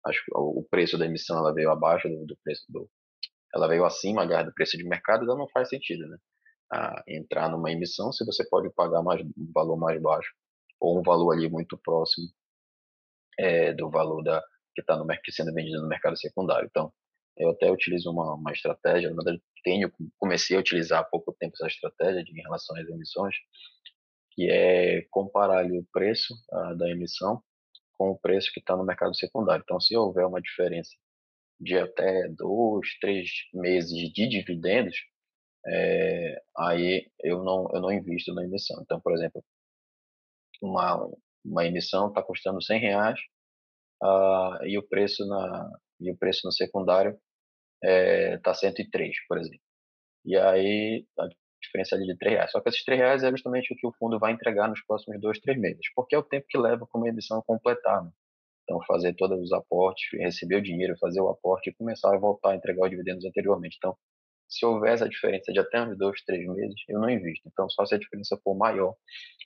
[0.07, 2.89] Acho o preço da emissão ela veio abaixo do, do preço do,
[3.55, 6.19] ela veio acima, aliás, do preço de mercado, então não faz sentido, né?
[6.75, 10.35] A entrar numa emissão se você pode pagar mais um valor mais baixo
[10.81, 12.27] ou um valor ali muito próximo
[13.39, 14.43] é, do valor da
[14.75, 14.99] que está
[15.31, 16.67] sendo vendido no mercado secundário.
[16.69, 16.93] Então,
[17.37, 21.55] eu até utilizo uma, uma estratégia, na verdade, tenho comecei a utilizar há pouco tempo
[21.55, 23.37] essa estratégia de, em relação às emissões,
[24.33, 27.41] que é comparar ali o preço uh, da emissão
[27.97, 29.63] com o preço que está no mercado secundário.
[29.65, 30.91] Então, se houver uma diferença
[31.61, 34.97] de até dois, três meses de dividendos,
[35.67, 38.81] é, aí eu não, eu não invisto na emissão.
[38.83, 39.43] Então, por exemplo,
[40.63, 41.11] uma,
[41.45, 43.21] uma emissão está custando 100 reais
[44.03, 47.19] uh, e o preço na e o preço no secundário
[47.83, 49.61] está é, tá 103, por exemplo.
[50.25, 51.29] E aí a
[51.63, 52.51] diferença ali de 3 reais.
[52.51, 55.21] Só que esses 3 reais é justamente o que o fundo vai entregar nos próximos
[55.21, 58.05] dois, três meses, porque é o tempo que leva para uma emissão completar.
[58.05, 58.11] Né?
[58.65, 62.53] Então, fazer todos os aportes, receber o dinheiro, fazer o aporte e começar a voltar
[62.53, 63.77] a entregar os dividendos anteriormente.
[63.79, 63.97] Então,
[64.49, 67.49] se houver essa diferença de até uns dois, três meses, eu não invisto.
[67.49, 68.95] Então, só se a diferença for maior,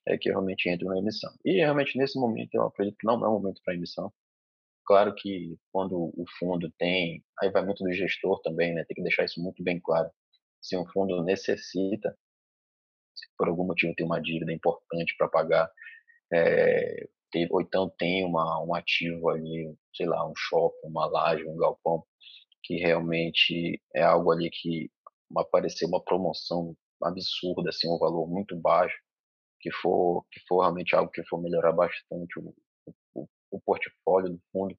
[0.07, 1.33] é que eu realmente entro na emissão.
[1.45, 4.13] E realmente, nesse momento, eu acredito que não é o momento para emissão.
[4.87, 8.85] Claro que quando o fundo tem, aí vai muito do gestor também, né?
[8.85, 10.11] Tem que deixar isso muito bem claro.
[10.63, 12.17] Se um fundo necessita,
[13.15, 15.71] se por algum motivo tem uma dívida importante para pagar,
[16.33, 17.07] é,
[17.51, 22.03] ou então tem uma, um ativo ali, sei lá, um shopping, uma laje, um galpão,
[22.69, 24.91] que realmente é algo ali que
[25.39, 28.95] apareceu uma promoção absurda, assim, um valor muito baixo,
[29.59, 32.55] que for, que for realmente algo que for melhorar bastante o,
[33.15, 34.79] o, o portfólio do fundo.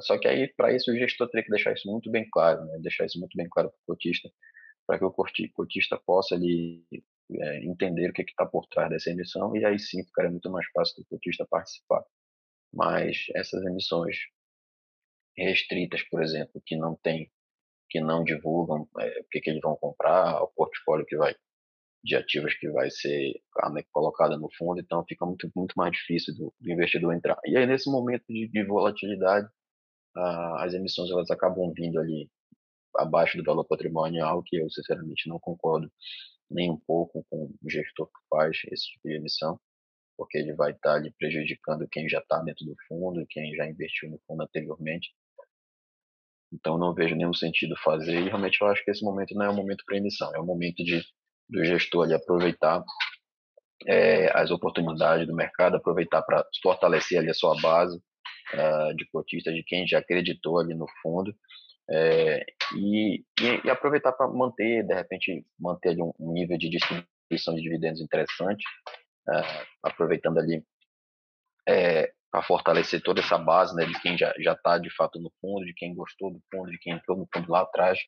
[0.00, 2.78] Só que aí, para isso, o gestor teria que deixar isso muito bem claro, né?
[2.80, 4.30] deixar isso muito bem claro para o cotista,
[4.86, 5.14] para que o
[5.54, 6.84] cotista possa ali
[7.32, 10.66] é, entender o que está por trás dessa emissão e aí sim ficaria muito mais
[10.74, 12.04] fácil do cotista participar.
[12.70, 14.16] Mas essas emissões
[15.36, 17.30] restritas, por exemplo, que não tem,
[17.88, 21.34] que não divulgam é, o que, que eles vão comprar, o portfólio que vai
[22.02, 23.40] de ativos que vai ser
[23.72, 27.38] né, colocada no fundo, então fica muito, muito mais difícil do, do investidor entrar.
[27.44, 29.48] E aí, nesse momento de, de volatilidade,
[30.16, 32.30] ah, as emissões elas acabam vindo ali
[32.96, 35.90] abaixo do valor patrimonial, que eu sinceramente não concordo
[36.50, 39.60] nem um pouco com o gestor que faz esse tipo de emissão,
[40.16, 44.10] porque ele vai estar ali prejudicando quem já está dentro do fundo, quem já investiu
[44.10, 45.14] no fundo anteriormente.
[46.52, 49.50] Então não vejo nenhum sentido fazer e realmente eu acho que esse momento não é
[49.50, 51.02] o momento para emissão, é o momento de
[51.48, 52.84] do gestor ali aproveitar
[53.86, 59.52] é, as oportunidades do mercado, aproveitar para fortalecer ali a sua base uh, de cotistas,
[59.54, 61.34] de quem já acreditou ali no fundo
[61.90, 62.44] é,
[62.76, 67.54] e, e, e, aproveitar para manter, de repente, manter ali um, um, nível de distribuição
[67.56, 68.62] de dividendos interessante,
[69.28, 70.64] é, aproveitando ali
[71.68, 75.64] é, para fortalecer toda essa base né, de quem já está de fato no fundo,
[75.64, 77.98] de quem gostou do fundo, de quem entrou no fundo lá atrás,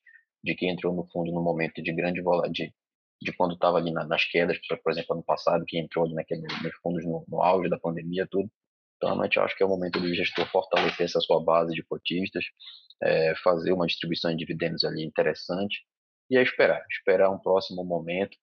[0.43, 2.73] de quem entrou no fundo no momento de grande de,
[3.21, 6.43] de quando estava ali na, nas quedas, por exemplo, ano passado, que entrou ali naquele,
[6.43, 8.49] nos fundos no, no auge da pandemia, tudo.
[8.97, 11.83] Então, realmente, eu acho que é o momento do gestor fortalecer essa sua base de
[11.83, 12.45] cotistas,
[13.03, 15.85] é, fazer uma distribuição de dividendos ali interessante
[16.31, 18.37] e é esperar, esperar um próximo momento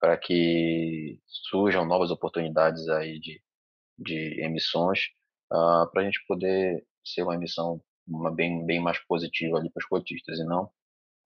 [0.00, 3.40] para que surjam novas oportunidades aí de,
[3.98, 5.06] de emissões
[5.52, 9.70] uh, ah, para a gente poder ser uma emissão uma bem, bem mais positiva ali
[9.70, 10.70] para os cotistas e não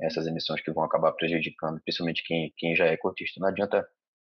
[0.00, 3.38] essas emissões que vão acabar prejudicando, principalmente quem, quem já é cotista.
[3.38, 3.86] Não adianta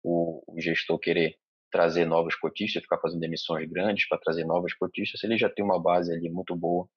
[0.02, 1.36] o, o gestor querer
[1.72, 5.64] trazer novos cotistas, ficar fazendo emissões grandes para trazer novos cotistas, se ele já tem
[5.64, 6.88] uma base ali muito boa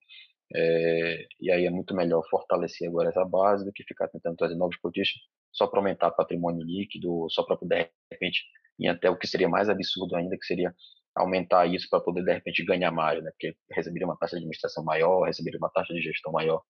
[0.54, 4.56] é, e aí é muito melhor fortalecer agora essa base do que ficar tentando trazer
[4.56, 5.20] novos cotistas
[5.52, 8.44] só para aumentar patrimônio líquido, só para poder, de repente,
[8.78, 10.74] ir até o que seria mais absurdo ainda, que seria
[11.14, 13.30] aumentar isso para poder, de repente, ganhar mais, né?
[13.32, 16.62] Porque receberia uma taxa de administração maior, receberia uma taxa de gestão maior.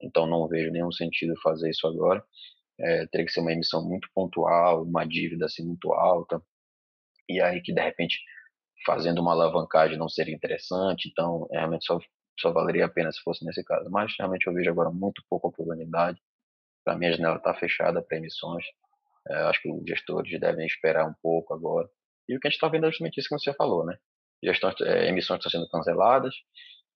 [0.00, 2.24] Então, não vejo nenhum sentido fazer isso agora.
[2.80, 6.40] É, teria que ser uma emissão muito pontual, uma dívida assim muito alta,
[7.28, 8.18] e aí que, de repente,
[8.86, 11.08] fazendo uma alavancagem não seria interessante.
[11.08, 11.98] Então, é realmente só
[12.40, 13.90] só valeria a pena se fosse nesse caso.
[13.90, 16.20] Mas realmente eu vejo agora muito pouca oportunidade.
[16.84, 18.64] Para mim, a janela está fechada para emissões.
[19.28, 21.88] É, acho que os gestores devem esperar um pouco agora.
[22.28, 23.96] E o que a gente está vendo é justamente isso que você falou, né?
[24.42, 26.34] Gestões, é, emissões estão sendo canceladas,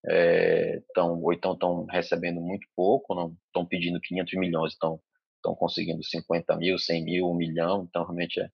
[0.08, 5.00] é, tão, ou então estão recebendo muito pouco, não estão pedindo 500 milhões, estão
[5.42, 8.48] estão conseguindo 50 mil, 100 mil, 1 milhão, então realmente é,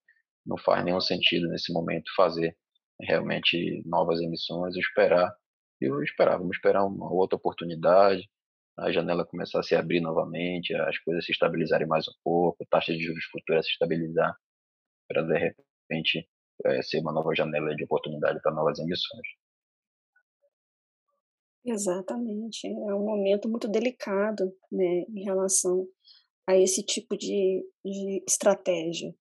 [0.44, 2.56] não faz nenhum sentido nesse momento fazer
[3.00, 5.30] realmente novas emissões, esperar.
[5.80, 8.28] Eu esperava, vamos esperar uma outra oportunidade,
[8.78, 12.92] a janela começar a se abrir novamente, as coisas se estabilizarem mais um pouco, taxa
[12.92, 14.34] de juros futura se estabilizar,
[15.08, 16.28] para de repente
[16.66, 19.26] é, ser uma nova janela de oportunidade para novas emissões.
[21.64, 25.86] Exatamente, é um momento muito delicado, né, em relação
[26.48, 29.14] a esse tipo de, de estratégia.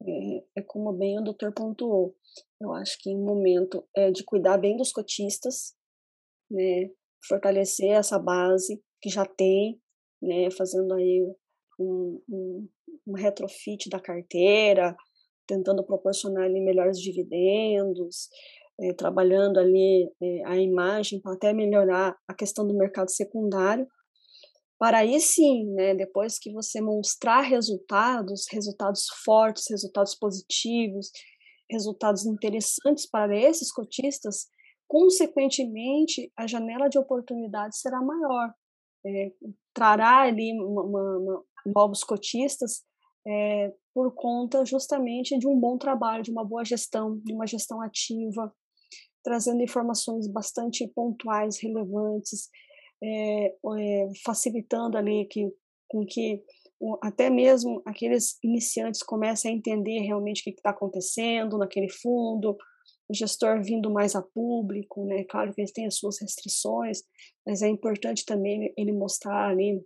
[0.00, 2.14] É, é, como bem o doutor pontuou.
[2.60, 5.74] Eu acho que em um momento é de cuidar bem dos cotistas,
[6.48, 6.88] né,
[7.26, 9.80] fortalecer essa base que já tem,
[10.22, 11.20] né, fazendo aí
[11.80, 12.68] um, um,
[13.08, 14.96] um retrofit da carteira,
[15.48, 18.28] tentando proporcionar ali melhores dividendos,
[18.80, 23.88] é, trabalhando ali é, a imagem para até melhorar a questão do mercado secundário,
[24.78, 31.10] para aí sim, né, depois que você mostrar resultados, resultados fortes, resultados positivos,
[31.68, 34.46] resultados interessantes para esses cotistas,
[34.86, 38.52] consequentemente a janela de oportunidade será maior,
[39.04, 39.32] é,
[39.74, 42.84] trará ali uma, uma, novos cotistas
[43.28, 47.82] é, por conta justamente de um bom trabalho, de uma boa gestão, de uma gestão
[47.82, 48.52] ativa,
[49.22, 52.48] trazendo informações bastante pontuais, relevantes,
[53.02, 55.52] é, é, facilitando ali que,
[55.88, 56.42] com que
[57.02, 62.56] até mesmo aqueles iniciantes comecem a entender realmente o que está acontecendo naquele fundo,
[63.08, 65.24] o gestor vindo mais a público, né?
[65.24, 67.02] Claro que ele tem as suas restrições,
[67.44, 69.82] mas é importante também ele mostrar ali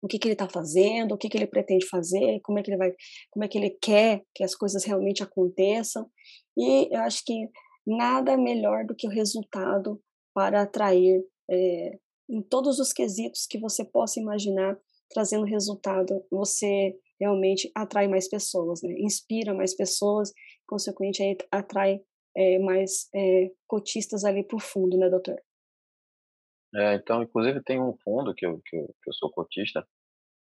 [0.00, 2.70] o que, que ele está fazendo, o que, que ele pretende fazer, como é que
[2.70, 2.92] ele vai,
[3.30, 6.08] como é que ele quer que as coisas realmente aconteçam.
[6.56, 7.48] E eu acho que
[7.86, 10.00] nada melhor do que o resultado
[10.34, 14.78] para atrair é, em todos os quesitos que você possa imaginar,
[15.10, 18.94] trazendo resultado, você realmente atrai mais pessoas, né?
[18.98, 20.32] inspira mais pessoas,
[20.66, 22.00] consequentemente atrai
[22.36, 25.40] é, mais é, cotistas ali para o fundo, né, doutor?
[26.74, 29.86] É, então, inclusive tem um fundo que eu, que eu, que eu sou cotista,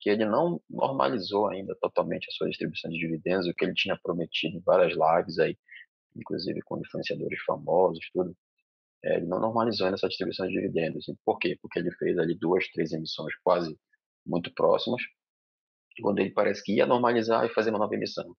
[0.01, 3.99] que ele não normalizou ainda totalmente a sua distribuição de dividendos, o que ele tinha
[4.03, 5.57] prometido em várias lives aí,
[6.17, 8.37] inclusive com influenciadores famosos, tudo
[9.05, 11.07] é, ele não normalizou ainda essa distribuição de dividendos.
[11.25, 11.57] Por quê?
[11.63, 13.79] Porque ele fez ali duas, três emissões quase
[14.27, 15.03] muito próximas,
[16.03, 18.35] quando ele parece que ia normalizar e fazer uma nova emissão.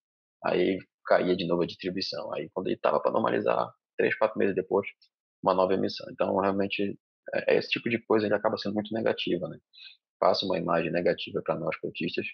[0.45, 2.33] Aí caía de novo a distribuição.
[2.33, 4.87] Aí quando ele estava para normalizar, três, quatro meses depois,
[5.41, 6.07] uma nova emissão.
[6.11, 6.97] Então, realmente,
[7.47, 9.57] esse tipo de coisa ele acaba sendo muito negativa, né?
[10.19, 12.25] Passa uma imagem negativa para nós cotistas,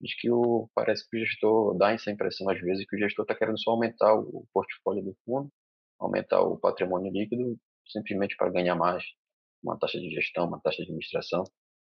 [0.00, 3.24] de que o, parece que o gestor dá essa impressão às vezes que o gestor
[3.24, 5.50] está querendo só aumentar o portfólio do fundo
[6.00, 9.04] aumentar o patrimônio líquido simplesmente para ganhar mais,
[9.62, 11.44] uma taxa de gestão, uma taxa de administração.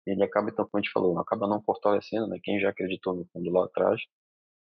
[0.06, 3.14] E ele acaba, então, como a gente falou, acaba não fortalecendo né, quem já acreditou
[3.14, 4.00] no fundo lá atrás.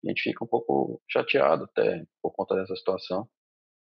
[0.05, 3.29] A gente fica um pouco chateado até por conta dessa situação.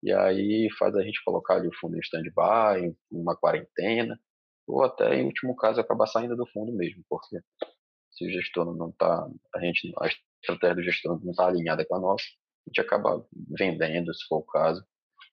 [0.03, 4.19] E aí faz a gente colocar ali o fundo em stand-by, uma quarentena,
[4.67, 7.39] ou até, em último caso, acabar saindo do fundo mesmo, porque
[8.11, 10.07] se o gestor não está, a gente, a
[10.41, 13.25] estratégia do gestor não está alinhada com a nossa, a gente acaba
[13.57, 14.83] vendendo, se for o caso,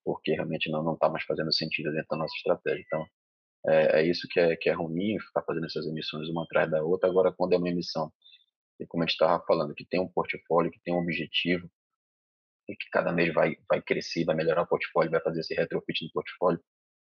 [0.04, 2.82] porque realmente não está mais fazendo sentido dentro da nossa estratégia.
[2.86, 3.06] Então,
[3.66, 6.82] é, é, isso que é, que é ruim, ficar fazendo essas emissões uma atrás da
[6.82, 7.08] outra.
[7.08, 8.10] Agora, quando é uma emissão,
[8.80, 11.68] e como a gente estava falando, que tem um portfólio, que tem um objetivo,
[12.68, 16.04] e que cada mês vai, vai crescer, vai melhorar o portfólio, vai fazer esse retrofit
[16.04, 16.60] no portfólio,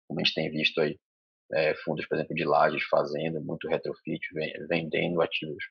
[0.07, 0.99] como a gente tem visto aí,
[1.53, 4.21] é, fundos, por exemplo, de lajes fazendo muito retrofit,
[4.69, 5.65] vendendo ativos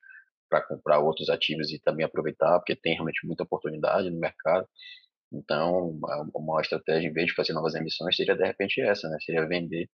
[0.50, 4.68] para comprar outros ativos e também aproveitar, porque tem realmente muita oportunidade no mercado.
[5.32, 6.00] Então,
[6.34, 9.18] uma estratégia, em vez de fazer novas emissões, seria de repente essa, né?
[9.22, 9.90] Seria vender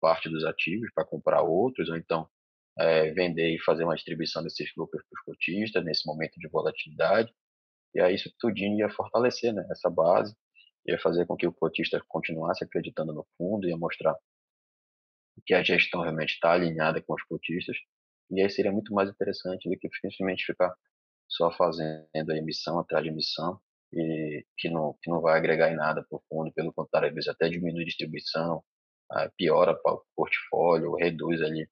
[0.00, 2.28] parte dos ativos para comprar outros, ou então
[2.78, 7.32] é, vender e fazer uma distribuição desses lucros para os cotistas nesse momento de volatilidade.
[7.94, 10.34] E aí isso tudinho ia fortalecer né, essa base,
[10.86, 14.14] ia fazer com que o cotista continuasse acreditando no fundo, ia mostrar
[15.46, 17.76] que a gestão realmente está alinhada com os cotistas,
[18.30, 20.74] e aí seria muito mais interessante do que simplesmente ficar
[21.28, 23.60] só fazendo emissão atrás de emissão,
[23.92, 27.14] e que não, que não vai agregar em nada para o fundo, pelo contrário, às
[27.14, 28.62] vezes até diminui a distribuição,
[29.36, 31.68] piora para o portfólio, reduz ali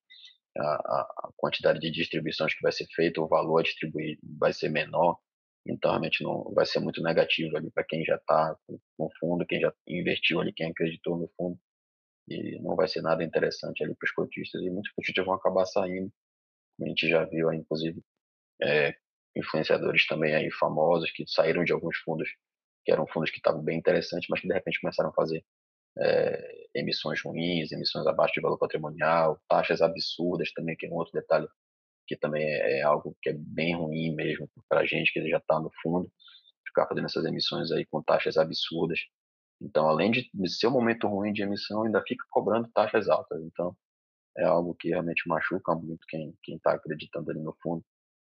[0.57, 4.69] a, a, quantidade de distribuições que vai ser feita, o valor a distribuir vai ser
[4.69, 5.19] menor,
[5.67, 9.47] então realmente não vai ser muito negativo ali para quem já está com o fundo,
[9.47, 11.59] quem já investiu ali, quem acreditou no fundo,
[12.29, 15.67] e não vai ser nada interessante ali para os cotistas, e muitos cotistas vão acabar
[15.67, 16.13] saindo,
[16.77, 18.03] como a gente já viu aí, inclusive,
[18.63, 18.95] é,
[19.37, 22.29] influenciadores também aí famosos que saíram de alguns fundos
[22.85, 25.45] que eram fundos que estavam bem interessantes, mas que de repente começaram a fazer
[25.99, 31.13] é, emissões ruins, emissões abaixo de valor patrimonial, taxas absurdas também, que é um outro
[31.13, 31.47] detalhe
[32.07, 35.39] que também é, é algo que é bem ruim mesmo para a gente que já
[35.39, 36.11] está no fundo.
[36.67, 39.01] ficar fazendo essas emissões aí com taxas absurdas.
[39.61, 43.43] Então, além de, ser um momento ruim de emissão, ainda fica cobrando taxas altas.
[43.45, 43.77] Então,
[44.37, 47.85] é algo que realmente machuca muito quem está acreditando ali no fundo.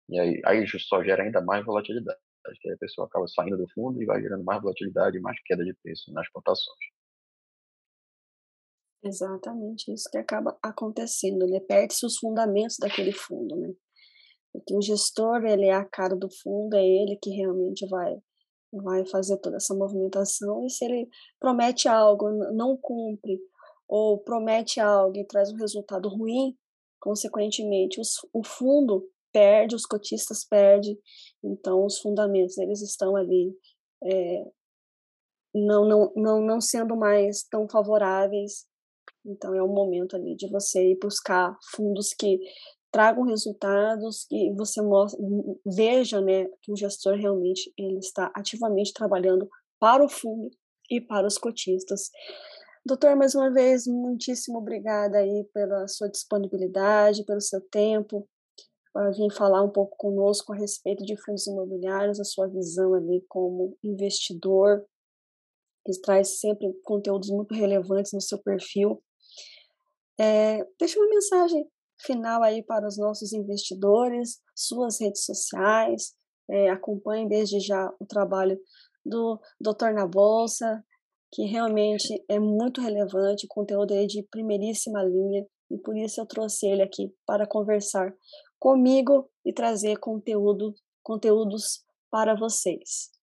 [0.09, 2.19] E aí, aí só gera ainda mais volatilidade,
[2.61, 5.63] que a pessoa acaba saindo do fundo e vai gerando mais volatilidade e mais queda
[5.63, 6.94] de preço nas cotações.
[9.05, 11.59] Exatamente, isso que acaba acontecendo, né?
[11.59, 13.71] Perde-se os fundamentos daquele fundo, né?
[14.51, 18.17] Porque o gestor, ele é a cara do fundo, é ele que realmente vai
[18.73, 21.07] vai fazer toda essa movimentação e se ele
[21.39, 23.39] promete algo, não cumpre,
[23.87, 26.57] ou promete algo e traz um resultado ruim,
[26.99, 30.99] consequentemente os, o fundo perde, os cotistas perdem,
[31.43, 33.55] então os fundamentos eles estão ali
[34.03, 34.43] é,
[35.53, 38.65] não, não, não, não sendo mais tão favoráveis,
[39.25, 42.39] então é o momento ali de você ir buscar fundos que
[42.91, 45.19] tragam resultados e você mostra,
[45.65, 49.49] veja né, que o gestor realmente ele está ativamente trabalhando
[49.79, 50.49] para o fundo
[50.89, 52.09] e para os cotistas.
[52.85, 58.27] Doutor, mais uma vez, muitíssimo obrigada aí pela sua disponibilidade, pelo seu tempo,
[58.93, 63.25] para vir falar um pouco conosco a respeito de fundos imobiliários, a sua visão ali
[63.27, 64.85] como investidor,
[65.85, 69.03] que traz sempre conteúdos muito relevantes no seu perfil.
[70.19, 71.67] É, uma mensagem
[71.99, 76.13] final aí para os nossos investidores, suas redes sociais,
[76.49, 78.59] é, acompanhe desde já o trabalho
[79.05, 80.83] do Doutor na Bolsa,
[81.31, 86.25] que realmente é muito relevante, o conteúdo é de primeiríssima linha, e por isso eu
[86.25, 88.13] trouxe ele aqui para conversar
[88.59, 93.14] comigo e trazer conteúdo, conteúdos para vocês.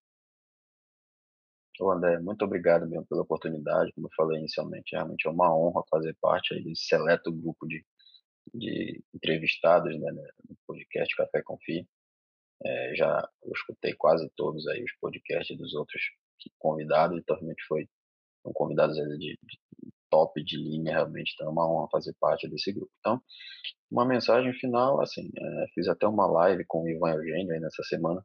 [1.81, 5.83] Ô André, muito obrigado mesmo pela oportunidade, como eu falei inicialmente, realmente é uma honra
[5.91, 7.85] fazer parte aí desse seleto grupo de,
[8.55, 11.89] de entrevistados né, no podcast Café Confie.
[12.65, 16.03] É, já eu escutei quase todos aí os podcasts dos outros
[16.59, 17.89] convidados, então realmente foi
[18.43, 19.39] são convidados de, de,
[20.11, 22.93] top de linha, realmente, então é uma honra fazer parte desse grupo.
[23.01, 23.23] Então,
[23.91, 27.83] uma mensagem final, assim, é, fiz até uma live com o Ivan Eugênio aí nessa
[27.85, 28.25] semana,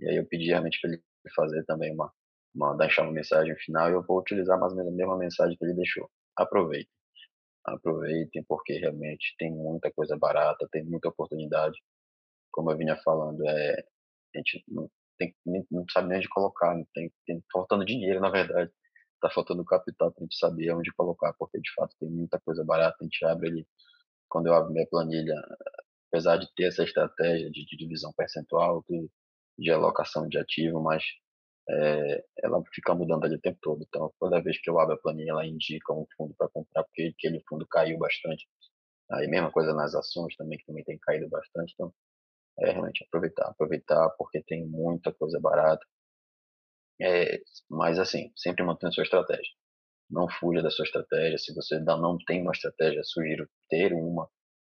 [0.00, 1.02] e aí eu pedi realmente para ele
[1.34, 2.10] fazer também uma,
[2.78, 5.64] deixar uma mensagem final, e eu vou utilizar mais ou menos a mesma mensagem que
[5.64, 6.10] ele deixou.
[6.36, 6.90] Aproveitem.
[7.64, 11.76] Aproveitem, porque realmente tem muita coisa barata, tem muita oportunidade.
[12.52, 13.84] Como eu vinha falando, é,
[14.34, 15.34] a gente não, tem,
[15.70, 18.72] não sabe nem onde colocar, não tem, tem faltando dinheiro, na verdade
[19.20, 22.64] tá faltando capital para a gente saber onde colocar, porque de fato tem muita coisa
[22.64, 23.66] barata, a gente abre ali,
[24.28, 25.34] quando eu abro minha planilha,
[26.08, 29.08] apesar de ter essa estratégia de, de divisão percentual, de,
[29.58, 31.04] de alocação de ativo, mas
[31.68, 33.84] é, ela fica mudando ali o tempo todo.
[33.86, 37.12] Então, toda vez que eu abro a planilha, ela indica um fundo para comprar, porque
[37.16, 38.46] aquele fundo caiu bastante.
[39.10, 41.72] Aí, mesma coisa nas ações também, que também tem caído bastante.
[41.74, 41.92] Então,
[42.60, 45.84] é realmente aproveitar, aproveitar, porque tem muita coisa barata.
[47.00, 49.52] É, mas assim, sempre mantendo sua estratégia.
[50.10, 51.38] Não fuja da sua estratégia.
[51.38, 54.28] Se você ainda não tem uma estratégia, sugiro ter uma,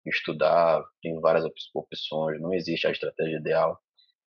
[0.06, 0.84] estudar.
[1.02, 2.42] Tem várias opções.
[2.42, 3.80] Não existe a estratégia ideal,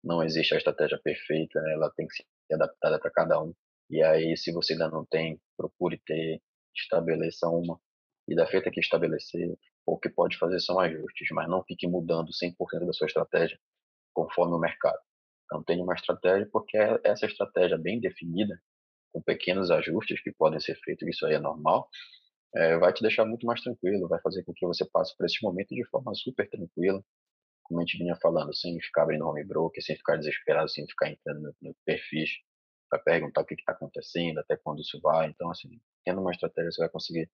[0.04, 1.60] não existe a estratégia perfeita.
[1.62, 1.74] Né?
[1.74, 2.14] Ela tem que
[2.50, 3.54] ser adaptada para cada um.
[3.88, 6.40] E aí, se você ainda não tem, procure ter,
[6.74, 7.80] estabeleça uma.
[8.28, 12.30] E da feita que estabelecer, o que pode fazer são ajustes, mas não fique mudando
[12.32, 13.58] 100% da sua estratégia
[14.14, 14.98] conforme o mercado.
[15.44, 18.60] Então, tenha uma estratégia, porque é essa estratégia bem definida,
[19.12, 21.88] com pequenos ajustes que podem ser feitos, isso aí é normal,
[22.54, 25.42] é, vai te deixar muito mais tranquilo, vai fazer com que você passe por esse
[25.42, 27.02] momento de forma super tranquila,
[27.70, 31.08] como a gente vinha falando, sem ficar abrindo home broker, sem ficar desesperado, sem ficar
[31.08, 32.30] entrando no, no perfis
[32.90, 35.28] para perguntar o que está acontecendo, até quando isso vai.
[35.28, 37.30] Então, assim, tendo uma estratégia, você vai conseguir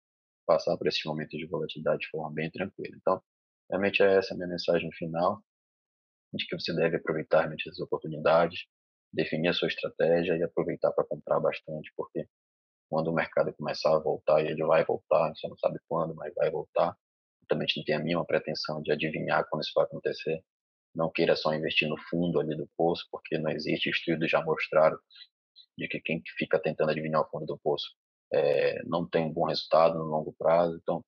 [0.47, 2.95] passar por esses momentos de volatilidade de forma bem tranquila.
[2.95, 3.22] Então,
[3.70, 5.43] realmente é essa a minha mensagem final
[6.34, 8.66] de que você deve aproveitar realmente as oportunidades,
[9.11, 12.28] definir a sua estratégia e aproveitar para comprar bastante, porque
[12.91, 16.34] quando o mercado começar a voltar, e ele vai voltar, você não sabe quando, mas
[16.34, 16.95] vai voltar,
[17.49, 20.42] também não tem a mínima pretensão de adivinhar quando isso vai acontecer.
[20.94, 24.99] Não queira só investir no fundo ali do poço, porque não existe estudos já mostraram
[25.78, 27.88] de que quem fica tentando adivinhar o fundo do poço
[28.32, 30.78] é, não tem um bom resultado no longo prazo.
[30.82, 31.05] Então,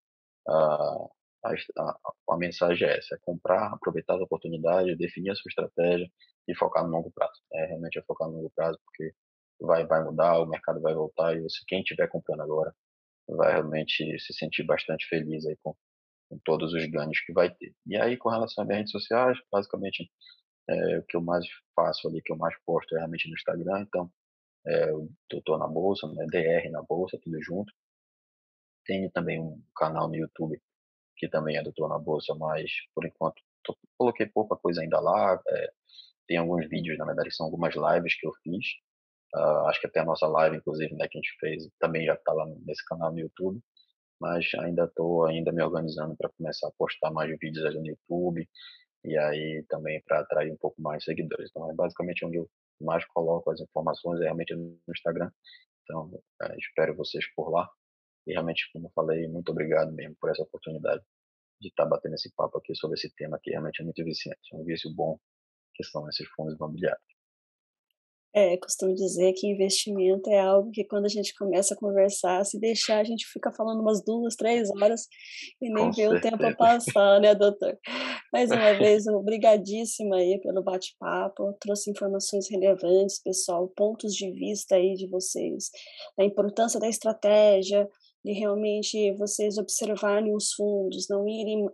[0.46, 1.08] a,
[1.44, 1.54] a,
[2.30, 6.10] a, mensagem é essa: é comprar, aproveitar as oportunidades, definir a sua estratégia
[6.46, 7.40] e focar no longo prazo.
[7.52, 9.12] É realmente é focar no longo prazo, porque
[9.60, 12.74] vai, vai mudar, o mercado vai voltar e você, quem estiver comprando agora
[13.28, 15.74] vai realmente se sentir bastante feliz aí com,
[16.28, 17.74] com todos os ganhos que vai ter.
[17.86, 20.10] E aí, com relação às redes sociais, basicamente
[20.68, 23.80] é, o que eu mais faço ali, que eu mais posto é realmente no Instagram,
[23.80, 24.10] então
[24.66, 27.72] é, o Doutor na Bolsa, né, DR na Bolsa, tudo junto.
[28.84, 30.60] Tenho também um canal no YouTube
[31.18, 35.40] que também é doutor na bolsa, mas por enquanto tô, coloquei pouca coisa ainda lá.
[35.48, 35.72] É,
[36.26, 38.66] tem alguns vídeos, na verdade, são algumas lives que eu fiz.
[39.34, 42.14] Uh, acho que até a nossa live, inclusive, né, que a gente fez, também já
[42.14, 43.60] está lá nesse canal no YouTube.
[44.20, 48.48] Mas ainda estou ainda me organizando para começar a postar mais vídeos ali no YouTube
[49.04, 51.50] e aí também para atrair um pouco mais seguidores.
[51.50, 52.50] Então é basicamente onde eu
[52.80, 55.30] mais coloco as informações, é realmente no Instagram.
[55.84, 56.10] Então
[56.42, 57.68] é, espero vocês por lá.
[58.26, 61.02] E realmente, como eu falei, muito obrigado mesmo por essa oportunidade
[61.60, 64.40] de estar tá batendo esse papo aqui sobre esse tema que realmente é muito viciante.
[64.52, 65.18] É um vício bom
[65.74, 67.17] que são esses fundos imobiliários.
[68.38, 72.56] É, costumo dizer que investimento é algo que quando a gente começa a conversar, se
[72.60, 75.08] deixar, a gente fica falando umas duas, três horas
[75.60, 76.16] e nem Com vê certeza.
[76.16, 77.76] o tempo passar, né, doutor?
[78.32, 84.94] Mais uma vez, obrigadíssima aí pelo bate-papo, trouxe informações relevantes, pessoal, pontos de vista aí
[84.94, 85.70] de vocês,
[86.16, 87.88] da importância da estratégia,
[88.28, 91.66] de realmente vocês observarem os fundos, não irem.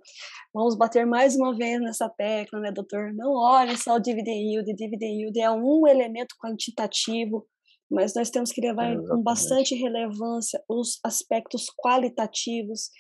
[0.53, 3.13] Vamos bater mais uma vez nessa tecla, né, doutor?
[3.13, 4.73] Não olhe só o dividend yield.
[4.75, 7.45] Dividend yield é um elemento quantitativo,
[7.91, 12.91] mas nós temos que levar é, com bastante relevância os aspectos qualitativos,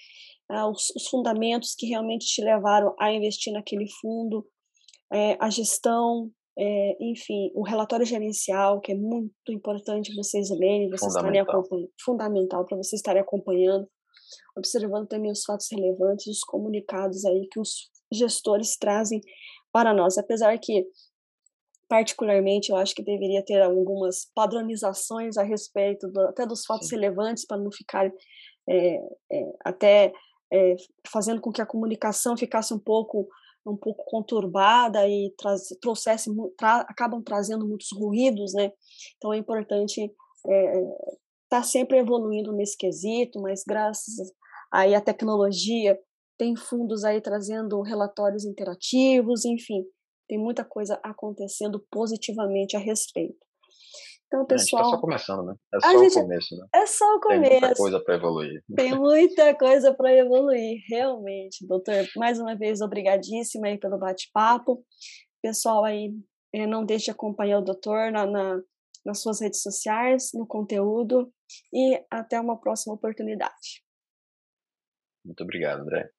[0.51, 4.45] ah, os, os, fundamentos que realmente te levaram a investir naquele fundo,
[5.13, 11.15] é, a gestão, é, enfim, o relatório gerencial, que é muito importante vocês lerem, vocês
[11.15, 13.89] estarem acompanhando, fundamental para vocês estarem acompanhando,
[14.57, 19.21] observando também os fatos relevantes, os comunicados aí que os gestores trazem
[19.73, 20.87] para nós, apesar que
[21.89, 26.97] particularmente eu acho que deveria ter algumas padronizações a respeito do, até dos fatos Sim.
[26.97, 28.07] relevantes para não ficar
[28.69, 28.97] é,
[29.33, 30.13] é, até
[30.53, 30.77] é,
[31.09, 33.29] fazendo com que a comunicação ficasse um pouco
[33.67, 38.71] um pouco conturbada e traz, trouxesse, tra, acabam trazendo muitos ruídos, né?
[39.17, 40.85] Então é importante estar é,
[41.49, 44.33] tá sempre evoluindo nesse quesito, mas graças
[44.73, 45.99] aí à tecnologia
[46.37, 49.85] tem fundos aí trazendo relatórios interativos, enfim,
[50.29, 53.39] tem muita coisa acontecendo positivamente a respeito.
[54.27, 54.83] Então, pessoal.
[54.83, 55.55] A gente tá só começando, né?
[55.73, 56.67] É só gente, o começo, né?
[56.75, 57.51] É só o começo.
[57.51, 58.65] Tem muita coisa para evoluir.
[58.75, 62.07] Tem muita coisa para evoluir, realmente, doutor.
[62.17, 64.85] Mais uma vez, obrigadíssima aí pelo bate-papo.
[65.43, 66.13] Pessoal aí,
[66.53, 68.61] eh, não deixe de acompanhar o doutor na, na,
[69.05, 71.33] nas suas redes sociais, no conteúdo.
[71.73, 73.85] E até uma próxima oportunidade.
[75.25, 76.11] Muito obrigado, André.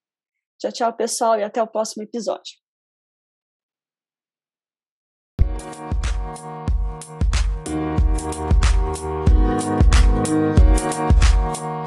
[0.60, 2.65] Tchau, tchau, pessoal, e até o próximo episódio.
[8.26, 9.30] Thank
[11.60, 11.85] you.